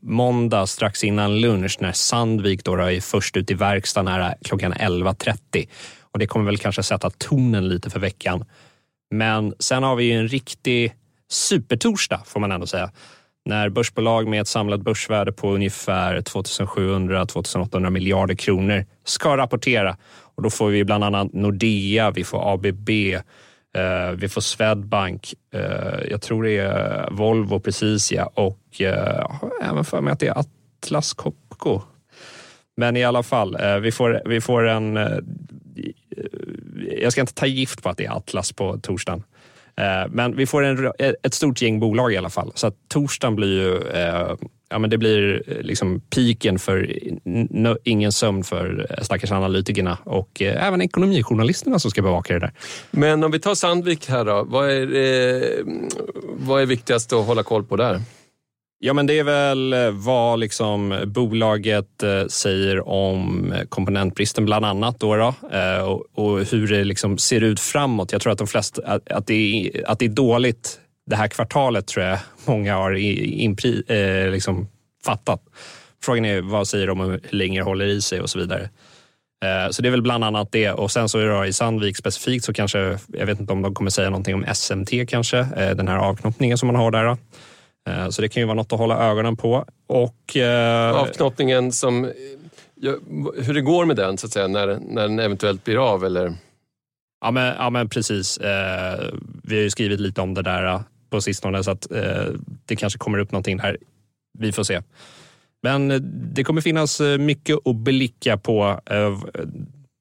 måndag 0.00 0.66
strax 0.66 1.04
innan 1.04 1.40
lunch 1.40 1.76
när 1.80 1.92
Sandvik 1.92 2.64
då 2.64 2.74
är 2.74 3.00
först 3.00 3.36
ut 3.36 3.50
i 3.50 3.54
verkstaden 3.54 4.12
här 4.12 4.34
klockan 4.42 4.74
11.30. 4.74 5.68
Och 6.12 6.18
det 6.18 6.26
kommer 6.26 6.46
väl 6.46 6.58
kanske 6.58 6.82
sätta 6.82 7.10
tonen 7.10 7.68
lite 7.68 7.90
för 7.90 8.00
veckan. 8.00 8.44
Men 9.10 9.54
sen 9.58 9.82
har 9.82 9.96
vi 9.96 10.04
ju 10.04 10.12
en 10.12 10.28
riktig 10.28 10.94
supertorsdag 11.30 12.22
får 12.26 12.40
man 12.40 12.52
ändå 12.52 12.66
säga. 12.66 12.90
När 13.44 13.68
börsbolag 13.68 14.28
med 14.28 14.40
ett 14.40 14.48
samlat 14.48 14.80
börsvärde 14.80 15.32
på 15.32 15.54
ungefär 15.54 16.20
2700-2800 16.20 17.90
miljarder 17.90 18.34
kronor 18.34 18.86
ska 19.04 19.36
rapportera. 19.36 19.96
Och 20.34 20.42
då 20.42 20.50
får 20.50 20.68
vi 20.68 20.84
bland 20.84 21.04
annat 21.04 21.32
Nordea, 21.32 22.10
vi 22.10 22.24
får 22.24 22.52
ABB, 22.52 22.90
eh, 23.74 24.10
vi 24.14 24.28
får 24.28 24.40
Swedbank, 24.40 25.34
eh, 25.54 26.10
jag 26.10 26.22
tror 26.22 26.44
det 26.44 26.56
är 26.56 27.08
Volvo 27.10 27.60
precis 27.60 28.12
ja 28.12 28.30
och 28.34 28.80
eh, 28.80 29.26
även 29.62 29.84
för 29.84 30.00
mig 30.00 30.12
att 30.12 30.20
det 30.20 30.26
är 30.26 30.38
Atlas 30.38 31.14
Copco. 31.14 31.80
Men 32.76 32.96
i 32.96 33.04
alla 33.04 33.22
fall, 33.22 33.56
eh, 33.60 33.76
vi, 33.76 33.92
får, 33.92 34.22
vi 34.24 34.40
får 34.40 34.68
en 34.68 34.96
eh, 34.96 35.08
Eh, 36.16 37.02
jag 37.02 37.12
ska 37.12 37.20
inte 37.20 37.34
ta 37.34 37.46
gift 37.46 37.82
på 37.82 37.88
att 37.88 37.96
det 37.96 38.04
är 38.04 38.16
Atlas 38.16 38.52
på 38.52 38.78
torsdagen. 38.82 39.22
Eh, 39.76 40.10
men 40.10 40.36
vi 40.36 40.46
får 40.46 40.62
en, 40.62 40.86
eh, 40.86 41.12
ett 41.22 41.34
stort 41.34 41.62
gäng 41.62 41.80
bolag 41.80 42.12
i 42.12 42.16
alla 42.16 42.30
fall. 42.30 42.52
Så 42.54 42.66
att 42.66 42.74
torsdagen 42.88 43.36
blir 43.36 43.62
ju 43.62 43.80
ja, 44.72 44.78
men 44.78 44.90
det 44.90 44.98
blir 44.98 45.42
liksom 45.62 46.00
piken 46.00 46.58
för 46.58 46.98
ingen 47.84 48.12
sömn 48.12 48.44
för 48.44 48.96
stackars 49.02 49.32
analytikerna 49.32 49.98
och 50.04 50.42
även 50.42 50.82
ekonomijournalisterna 50.82 51.78
som 51.78 51.90
ska 51.90 52.02
bevaka 52.02 52.34
det 52.34 52.40
där. 52.40 52.52
Men 52.90 53.24
om 53.24 53.30
vi 53.30 53.38
tar 53.38 53.54
Sandvik 53.54 54.08
här 54.08 54.24
då, 54.24 54.44
vad 54.48 54.70
är, 54.70 55.62
vad 56.38 56.62
är 56.62 56.66
viktigast 56.66 57.12
att 57.12 57.26
hålla 57.26 57.42
koll 57.42 57.64
på 57.64 57.76
där? 57.76 58.00
Ja, 58.82 58.92
men 58.92 59.06
det 59.06 59.18
är 59.18 59.24
väl 59.24 59.72
eh, 59.72 59.90
vad 59.90 60.40
liksom 60.40 60.92
eh, 60.92 61.04
bolaget 61.04 62.02
eh, 62.02 62.26
säger 62.26 62.88
om 62.88 63.54
komponentbristen 63.68 64.44
bland 64.44 64.64
annat 64.64 65.00
då, 65.00 65.16
då 65.16 65.34
och, 66.14 66.38
hur 66.38 66.68
det 66.68 66.84
liksom 66.84 67.18
ser 67.18 67.40
ut 67.40 67.60
framåt. 67.60 68.12
Jag 68.12 68.20
tror 68.20 68.32
att 68.32 68.38
de 68.38 68.46
flesta 68.46 68.82
att 69.10 69.26
det 69.26 69.34
är, 69.34 69.90
att 69.90 69.98
det 69.98 70.04
är 70.04 70.08
dåligt 70.08 70.80
det 71.06 71.16
här 71.16 71.28
kvartalet 71.28 71.86
tror 71.86 72.04
jag 72.04 72.18
många 72.44 72.76
har 72.76 72.96
impri, 72.96 73.82
eh, 73.88 74.32
liksom 74.32 74.68
fattat. 75.04 75.42
Frågan 76.02 76.24
är 76.24 76.40
vad 76.40 76.68
säger 76.68 76.86
de 76.86 77.00
om 77.00 77.10
hur 77.10 77.20
länge 77.30 77.60
det 77.60 77.64
håller 77.64 77.86
i 77.86 78.00
sig 78.00 78.20
och 78.20 78.30
så 78.30 78.38
vidare. 78.38 78.68
Så 79.70 79.82
det 79.82 79.88
är 79.88 79.90
väl 79.90 80.02
bland 80.02 80.24
annat 80.24 80.52
det. 80.52 80.70
Och 80.70 80.90
sen 80.90 81.08
så 81.08 81.18
är 81.18 81.26
det 81.26 81.48
i 81.48 81.52
Sandvik 81.52 81.96
specifikt 81.96 82.44
så 82.44 82.52
kanske, 82.52 82.98
jag 83.08 83.26
vet 83.26 83.40
inte 83.40 83.52
om 83.52 83.62
de 83.62 83.74
kommer 83.74 83.90
säga 83.90 84.10
någonting 84.10 84.34
om 84.34 84.44
SMT 84.54 84.90
kanske, 85.08 85.42
den 85.74 85.88
här 85.88 85.96
avknoppningen 85.96 86.58
som 86.58 86.66
man 86.66 86.76
har 86.76 86.90
där. 86.90 87.16
Eh, 87.88 88.08
så 88.08 88.22
det 88.22 88.28
kan 88.28 88.40
ju 88.40 88.46
vara 88.46 88.54
något 88.54 88.72
att 88.72 88.78
hålla 88.78 88.98
ögonen 88.98 89.36
på. 89.36 89.64
Och, 89.86 90.36
eh, 90.36 90.96
Avknoppningen 90.96 91.72
som, 91.72 92.12
hur 93.36 93.54
det 93.54 93.60
går 93.60 93.84
med 93.84 93.96
den 93.96 94.18
så 94.18 94.26
att 94.26 94.32
säga, 94.32 94.48
när, 94.48 94.66
när 94.66 95.02
den 95.02 95.18
eventuellt 95.18 95.64
blir 95.64 95.92
av 95.92 96.04
eller? 96.04 96.34
Ja 97.20 97.30
men, 97.30 97.54
ja, 97.58 97.70
men 97.70 97.88
precis. 97.88 98.38
Eh, 98.38 99.14
vi 99.42 99.56
har 99.56 99.62
ju 99.62 99.70
skrivit 99.70 100.00
lite 100.00 100.20
om 100.20 100.34
det 100.34 100.42
där 100.42 100.82
på 101.10 101.20
sistone 101.20 101.64
så 101.64 101.70
att 101.70 101.92
eh, 101.92 102.26
det 102.66 102.76
kanske 102.76 102.98
kommer 102.98 103.18
upp 103.18 103.32
någonting 103.32 103.56
där. 103.56 103.76
Vi 104.38 104.52
får 104.52 104.64
se. 104.64 104.82
Men 105.62 105.90
eh, 105.90 106.00
det 106.34 106.44
kommer 106.44 106.60
finnas 106.60 107.00
eh, 107.00 107.18
mycket 107.18 107.56
att 107.64 107.76
blicka 107.76 108.36
på 108.36 108.80
eh, 108.86 109.18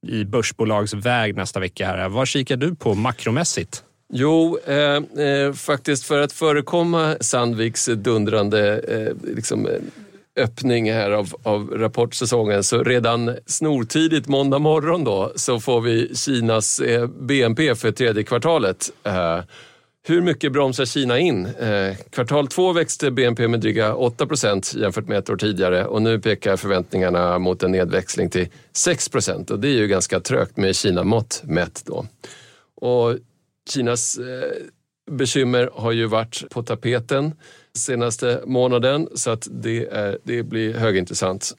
i 0.08 0.26
börsbolagsväg 0.26 1.36
nästa 1.36 1.60
vecka. 1.60 1.88
Här. 1.88 2.10
Vad 2.10 2.28
kikar 2.28 2.58
du 2.58 2.76
på 2.76 2.96
makromässigt? 2.96 3.84
Jo, 4.14 4.58
eh, 4.66 5.26
eh, 5.26 5.54
faktiskt 5.54 6.04
för 6.04 6.22
att 6.22 6.32
förekomma 6.32 7.16
Sandviks 7.20 7.86
dundrande 7.86 8.80
eh, 8.80 9.36
liksom, 9.36 9.66
eh, 9.66 9.74
öppning 10.36 10.92
här 10.94 11.12
av, 11.12 11.34
av 11.44 11.70
rapportsäsongen 11.70 12.64
så 12.64 12.84
redan 12.84 13.36
snortidigt 13.46 14.28
måndag 14.28 14.60
morgon 14.60 15.04
då 15.04 15.34
så 15.36 15.60
får 15.60 15.82
vi 15.82 16.16
Kinas 16.16 16.80
eh, 16.80 17.08
BNP 17.08 17.76
för 17.76 17.92
tredje 17.92 18.24
kvartalet. 18.24 18.92
Eh, 19.04 19.40
hur 20.08 20.22
mycket 20.22 20.52
bromsar 20.52 20.86
Kina 20.86 21.20
in? 21.20 21.46
Eh, 21.46 21.96
kvartal 22.10 22.48
två 22.48 22.74
växte 22.74 23.12
BNP 23.12 23.48
med 23.48 23.60
dryga 23.60 23.96
8 23.96 24.26
procent 24.26 24.74
jämfört 24.76 25.08
med 25.08 25.18
ett 25.18 25.30
år 25.30 25.38
tidigare 25.38 25.86
och 25.86 26.02
nu 26.02 26.20
pekar 26.20 26.58
förväntningarna 26.58 27.40
mot 27.40 27.64
en 27.64 27.72
nedväxling 27.72 28.30
till 28.30 28.48
6 28.74 29.10
procent 29.10 29.52
och 29.52 29.60
det 29.60 29.68
är 29.68 29.78
ju 29.78 29.88
ganska 29.88 30.20
trögt 30.20 30.58
med 30.58 30.76
Kina-mått 30.76 31.42
mätt. 31.44 31.84
Då. 31.86 32.06
Och 32.82 33.16
Kinas 33.72 34.18
eh, 34.18 34.52
bekymmer 35.12 35.70
har 35.74 35.92
ju 35.92 36.06
varit 36.06 36.44
på 36.50 36.64
tapeten 36.64 37.34
senaste 37.78 38.42
månaden 38.46 39.08
så 39.16 39.32
att 39.32 39.48
det, 39.52 39.86
är, 39.86 40.18
det 40.24 40.44
blir 40.44 40.74
högintressant. 40.74 41.52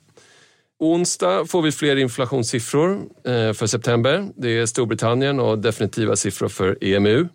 Onsdag 0.79 1.47
får 1.47 1.63
vi 1.63 1.73
fler 1.73 1.97
inflationssiffror 1.97 3.01
eh, 3.25 3.53
för 3.53 3.67
september. 3.67 4.29
Det 4.37 4.49
är 4.59 4.67
Storbritannien 4.67 5.41
och 5.41 5.59
definitiva 5.59 6.17
siffror 6.17 6.49
för 6.49 6.85
EMU. 6.85 7.29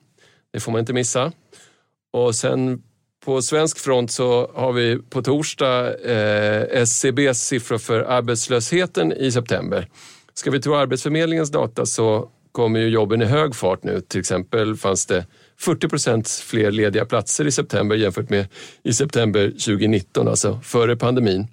Det 0.54 0.60
får 0.60 0.72
man 0.72 0.80
inte 0.80 0.94
missa. 0.94 1.32
Och 2.14 2.36
sen 2.36 2.84
på 3.26 3.42
svensk 3.42 3.80
front 3.80 4.12
så 4.12 4.52
har 4.56 4.74
vi 4.74 5.00
på 5.10 5.22
torsdag 5.22 5.94
eh, 5.94 6.82
SCBs 6.82 7.40
siffror 7.40 7.78
för 7.78 8.02
arbetslösheten 8.02 9.14
i 9.14 9.32
september. 9.32 9.90
Ska 10.34 10.52
vi 10.52 10.62
tro 10.62 10.76
Arbetsförmedlingens 10.76 11.52
data 11.52 11.86
så 11.86 12.30
kommer 12.56 12.80
ju 12.80 12.88
jobben 12.88 13.22
i 13.22 13.26
hög 13.26 13.56
fart 13.56 13.84
nu. 13.84 14.02
Till 14.02 14.20
exempel 14.20 14.76
fanns 14.76 15.06
det 15.06 15.26
40 15.60 15.90
procent 15.90 16.30
fler 16.30 16.72
lediga 16.72 17.06
platser 17.06 17.48
i 17.48 17.52
september 17.52 17.96
jämfört 17.96 18.30
med 18.30 18.48
i 18.84 18.94
september 18.94 19.50
2019, 19.50 20.28
alltså 20.28 20.60
före 20.64 20.96
pandemin. 20.96 21.48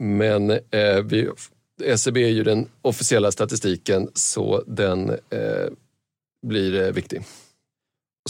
Men 0.00 0.50
eh, 0.50 0.58
vi, 1.04 1.28
SCB 1.84 2.24
är 2.24 2.28
ju 2.28 2.44
den 2.44 2.68
officiella 2.82 3.32
statistiken 3.32 4.08
så 4.14 4.62
den 4.66 5.10
eh, 5.10 5.16
blir 6.46 6.82
eh, 6.82 6.92
viktig. 6.92 7.22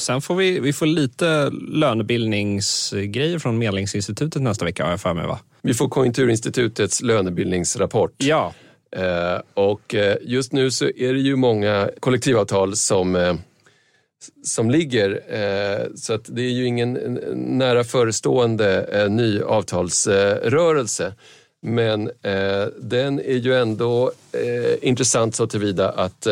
Sen 0.01 0.23
får 0.23 0.35
vi, 0.35 0.61
vi 0.61 0.73
får 0.73 0.87
lite 0.87 1.51
lönebildningsgrejer 1.69 3.39
från 3.39 3.59
Medlingsinstitutet 3.59 4.43
nästa 4.43 4.65
vecka 4.65 4.85
har 4.85 4.91
jag 4.91 5.01
för 5.01 5.15
mig 5.15 5.27
va? 5.27 5.39
Vi 5.63 5.75
får 5.75 5.89
Konjunkturinstitutets 5.89 7.03
lönebildningsrapport. 7.03 8.13
Ja. 8.17 8.55
Eh, 8.95 9.41
och 9.55 9.95
eh, 9.95 10.17
just 10.21 10.53
nu 10.53 10.71
så 10.71 10.85
är 10.85 11.13
det 11.13 11.21
ju 11.21 11.37
många 11.37 11.91
kollektivavtal 12.01 12.77
som, 12.77 13.17
eh, 13.17 13.35
som 14.45 14.71
ligger. 14.71 15.23
Så 15.97 16.13
att 16.13 16.25
det 16.29 16.43
är 16.43 16.51
ju 16.51 16.67
ingen 16.67 16.93
nära 17.35 17.85
förestående 17.85 19.07
ny 19.11 19.41
avtalsrörelse. 19.41 21.13
Men 21.63 22.11
den 22.79 23.21
är 23.21 23.37
ju 23.37 23.55
ändå 23.55 24.13
intressant 24.81 25.35
så 25.35 25.47
tillvida 25.47 25.91
att 25.91 26.27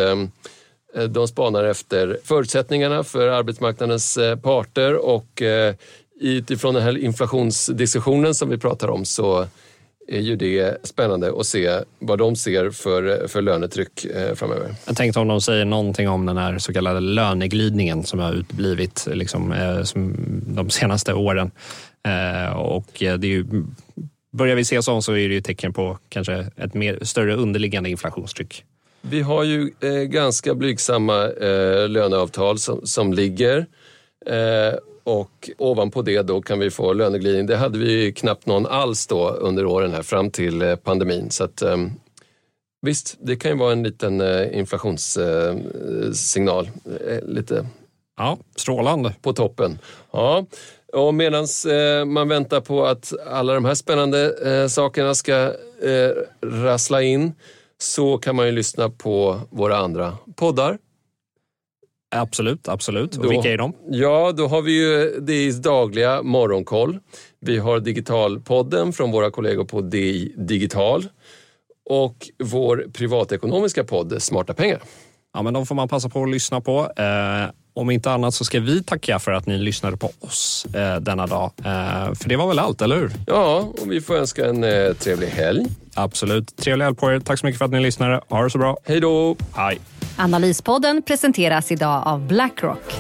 de 1.09 1.29
spanar 1.29 1.65
efter 1.65 2.19
förutsättningarna 2.25 3.05
för 3.05 3.29
arbetsmarknadens 3.29 4.19
parter 4.43 4.95
och 4.95 5.43
utifrån 6.21 6.75
den 6.75 6.83
här 6.83 6.99
inflationsdiskussionen 6.99 8.35
som 8.35 8.49
vi 8.49 8.59
pratar 8.59 8.89
om 8.89 9.05
så 9.05 9.47
är 10.09 10.21
ju 10.21 10.37
det 10.37 10.87
spännande 10.87 11.33
att 11.41 11.47
se 11.47 11.79
vad 11.99 12.19
de 12.19 12.37
ser 12.37 12.71
för, 12.71 13.29
för 13.29 13.43
lönetryck 13.43 14.07
framöver. 14.35 14.75
Jag 14.87 14.97
tänkte 14.97 15.21
om 15.21 15.29
de 15.29 15.41
säger 15.41 15.65
någonting 15.65 16.09
om 16.09 16.27
den 16.27 16.37
här 16.37 16.59
så 16.59 16.73
kallade 16.73 17.01
löneglidningen 17.01 18.05
som 18.05 18.19
har 18.19 18.33
utblivit 18.33 19.09
liksom, 19.13 19.55
som 19.85 20.15
de 20.47 20.71
senaste 20.71 21.15
åren. 21.15 21.51
Och 22.57 22.87
det 22.99 23.07
är 23.07 23.25
ju, 23.25 23.45
börjar 24.33 24.57
vi 24.57 24.65
se 24.65 24.83
sånt 24.83 25.05
så 25.05 25.13
är 25.13 25.29
det 25.29 25.35
ju 25.35 25.41
tecken 25.41 25.73
på 25.73 25.99
kanske 26.09 26.47
ett 26.57 26.75
mer, 26.75 26.99
större 27.03 27.35
underliggande 27.35 27.91
inflationstryck. 27.91 28.65
Vi 29.03 29.21
har 29.21 29.45
ju 29.45 29.71
eh, 29.81 29.91
ganska 29.91 30.55
blygsamma 30.55 31.25
eh, 31.25 31.89
löneavtal 31.89 32.59
som, 32.59 32.87
som 32.87 33.13
ligger. 33.13 33.67
Eh, 35.05 35.13
och 35.13 35.51
ovanpå 35.59 36.03
det 36.03 36.23
då 36.23 36.43
kan 36.43 36.59
vi 36.59 36.71
få 36.71 36.93
löneglidning. 36.93 37.47
Det 37.47 37.57
hade 37.57 37.79
vi 37.79 38.13
knappt 38.13 38.47
någon 38.47 38.67
alls 38.67 39.07
då 39.07 39.29
under 39.29 39.67
åren 39.67 39.93
här 39.93 40.03
fram 40.03 40.31
till 40.31 40.63
eh, 40.63 40.77
pandemin. 40.77 41.31
Så 41.31 41.45
att, 41.45 41.63
eh, 41.63 41.77
visst, 42.83 43.17
det 43.21 43.37
kan 43.37 43.51
ju 43.51 43.57
vara 43.57 43.73
en 43.73 43.83
liten 43.83 44.21
eh, 44.21 44.59
inflationssignal. 44.59 46.71
lite 47.23 47.67
Ja, 48.17 48.39
strålande. 48.57 49.15
På 49.23 49.33
toppen. 49.33 49.79
Ja. 50.11 50.47
Och 50.93 51.15
medan 51.15 51.47
man 52.07 52.29
väntar 52.29 52.61
på 52.61 52.87
att 52.87 53.13
alla 53.27 53.55
de 53.55 53.65
här 53.65 53.75
spännande 53.75 54.69
sakerna 54.69 55.15
ska 55.15 55.53
rassla 56.43 57.03
in 57.03 57.33
så 57.79 58.19
kan 58.19 58.37
man 58.37 58.47
ju 58.47 58.53
lyssna 58.53 58.91
på 58.91 59.41
våra 59.51 59.77
andra 59.77 60.17
poddar. 60.37 60.79
Absolut, 62.15 62.69
absolut. 62.69 63.17
Och 63.17 63.23
då, 63.23 63.29
vilka 63.29 63.53
är 63.53 63.59
de? 63.59 63.73
Ja, 63.91 64.33
då 64.33 64.47
har 64.47 64.63
vi 64.63 64.73
ju 64.73 65.21
DIs 65.21 65.57
dagliga 65.57 66.23
morgonkoll. 66.23 66.99
Vi 67.41 67.59
har 67.59 67.81
Digitalpodden 67.81 68.93
från 68.93 69.11
våra 69.11 69.31
kollegor 69.31 69.65
på 69.65 69.81
DI 69.81 70.35
Digital 70.37 71.09
och 71.91 72.17
vår 72.45 72.87
privatekonomiska 72.93 73.85
podd 73.85 74.23
Smarta 74.23 74.55
pengar. 74.55 74.83
Ja, 75.35 75.43
men 75.43 75.55
de 75.55 75.67
får 75.67 75.75
man 75.75 75.89
passa 75.89 76.09
på 76.09 76.23
att 76.23 76.31
lyssna 76.31 76.61
på. 76.61 76.79
Eh, 76.97 77.51
om 77.75 77.91
inte 77.91 78.11
annat 78.11 78.35
så 78.35 78.45
ska 78.45 78.61
vi 78.61 78.83
tacka 78.83 79.19
för 79.19 79.33
att 79.33 79.47
ni 79.47 79.59
lyssnade 79.59 79.97
på 79.97 80.11
oss 80.21 80.67
eh, 80.75 80.97
denna 80.97 81.27
dag. 81.27 81.51
Eh, 81.59 82.15
för 82.15 82.29
det 82.29 82.37
var 82.37 82.49
väl 82.49 82.59
allt, 82.59 82.83
eller 82.83 82.97
hur? 82.97 83.13
Ja, 83.27 83.69
och 83.81 83.93
vi 83.93 84.01
får 84.01 84.17
önska 84.17 84.47
en 84.47 84.65
eh, 84.65 84.93
trevlig 84.93 85.29
helg. 85.29 85.67
Absolut. 85.95 86.57
Trevlig 86.57 86.85
helg 86.85 86.97
på 86.97 87.13
er. 87.13 87.21
Tack 87.21 87.39
så 87.39 87.47
mycket 87.47 87.59
för 87.59 87.65
att 87.65 87.71
ni 87.71 87.81
lyssnade. 87.81 88.21
Ha 88.29 88.43
det 88.43 88.51
så 88.51 88.59
bra. 88.59 88.77
Hej 88.85 89.01
då! 89.01 89.37
Hej. 89.55 89.79
Analyspodden 90.17 91.03
presenteras 91.03 91.73
idag 91.73 92.03
av 92.07 92.27
Blackrock. 92.27 92.95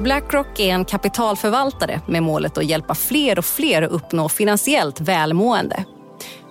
Blackrock 0.00 0.60
är 0.60 0.68
en 0.68 0.84
kapitalförvaltare 0.84 2.00
med 2.08 2.22
målet 2.22 2.58
att 2.58 2.64
hjälpa 2.64 2.94
fler 2.94 3.38
och 3.38 3.44
fler 3.44 3.82
att 3.82 3.90
uppnå 3.90 4.28
finansiellt 4.28 5.00
välmående. 5.00 5.84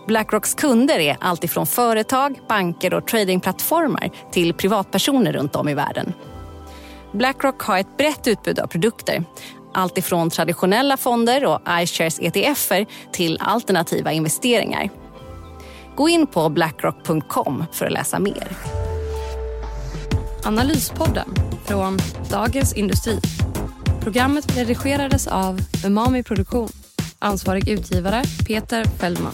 Blackrocks 0.08 0.54
kunder 0.54 1.00
är 1.00 1.18
alltifrån 1.20 1.68
företag, 1.68 2.40
banker 2.48 2.94
och 2.94 3.08
tradingplattformar 3.08 4.10
till 4.32 4.54
privatpersoner 4.54 5.34
runt 5.34 5.56
om 5.56 5.70
i 5.70 5.74
världen. 5.74 6.14
Blackrock 7.12 7.62
har 7.62 7.78
ett 7.78 7.98
brett 7.98 8.28
utbud 8.28 8.60
av 8.60 8.68
produkter. 8.68 9.24
Allt 9.74 9.98
ifrån 9.98 10.30
traditionella 10.30 10.98
fonder 10.98 11.46
och 11.46 11.62
iShares 11.82 12.20
ETFer 12.20 12.86
till 13.12 13.38
alternativa 13.42 14.12
investeringar. 14.12 14.90
Gå 15.96 16.10
in 16.10 16.28
på 16.28 16.50
blackrock.com 16.50 17.66
för 17.72 17.86
att 17.86 17.92
läsa 17.92 18.20
mer. 18.20 18.48
Analyspodden 20.46 21.30
från 21.66 21.98
Dagens 22.30 22.74
Industri. 22.74 23.20
Programmet 24.02 24.58
redigerades 24.58 25.28
av 25.28 25.60
Umami 25.86 26.24
Produktion. 26.24 26.70
Ansvarig 27.20 27.70
utgivare 27.70 28.24
Peter 28.48 28.84
Fellman. 28.86 29.34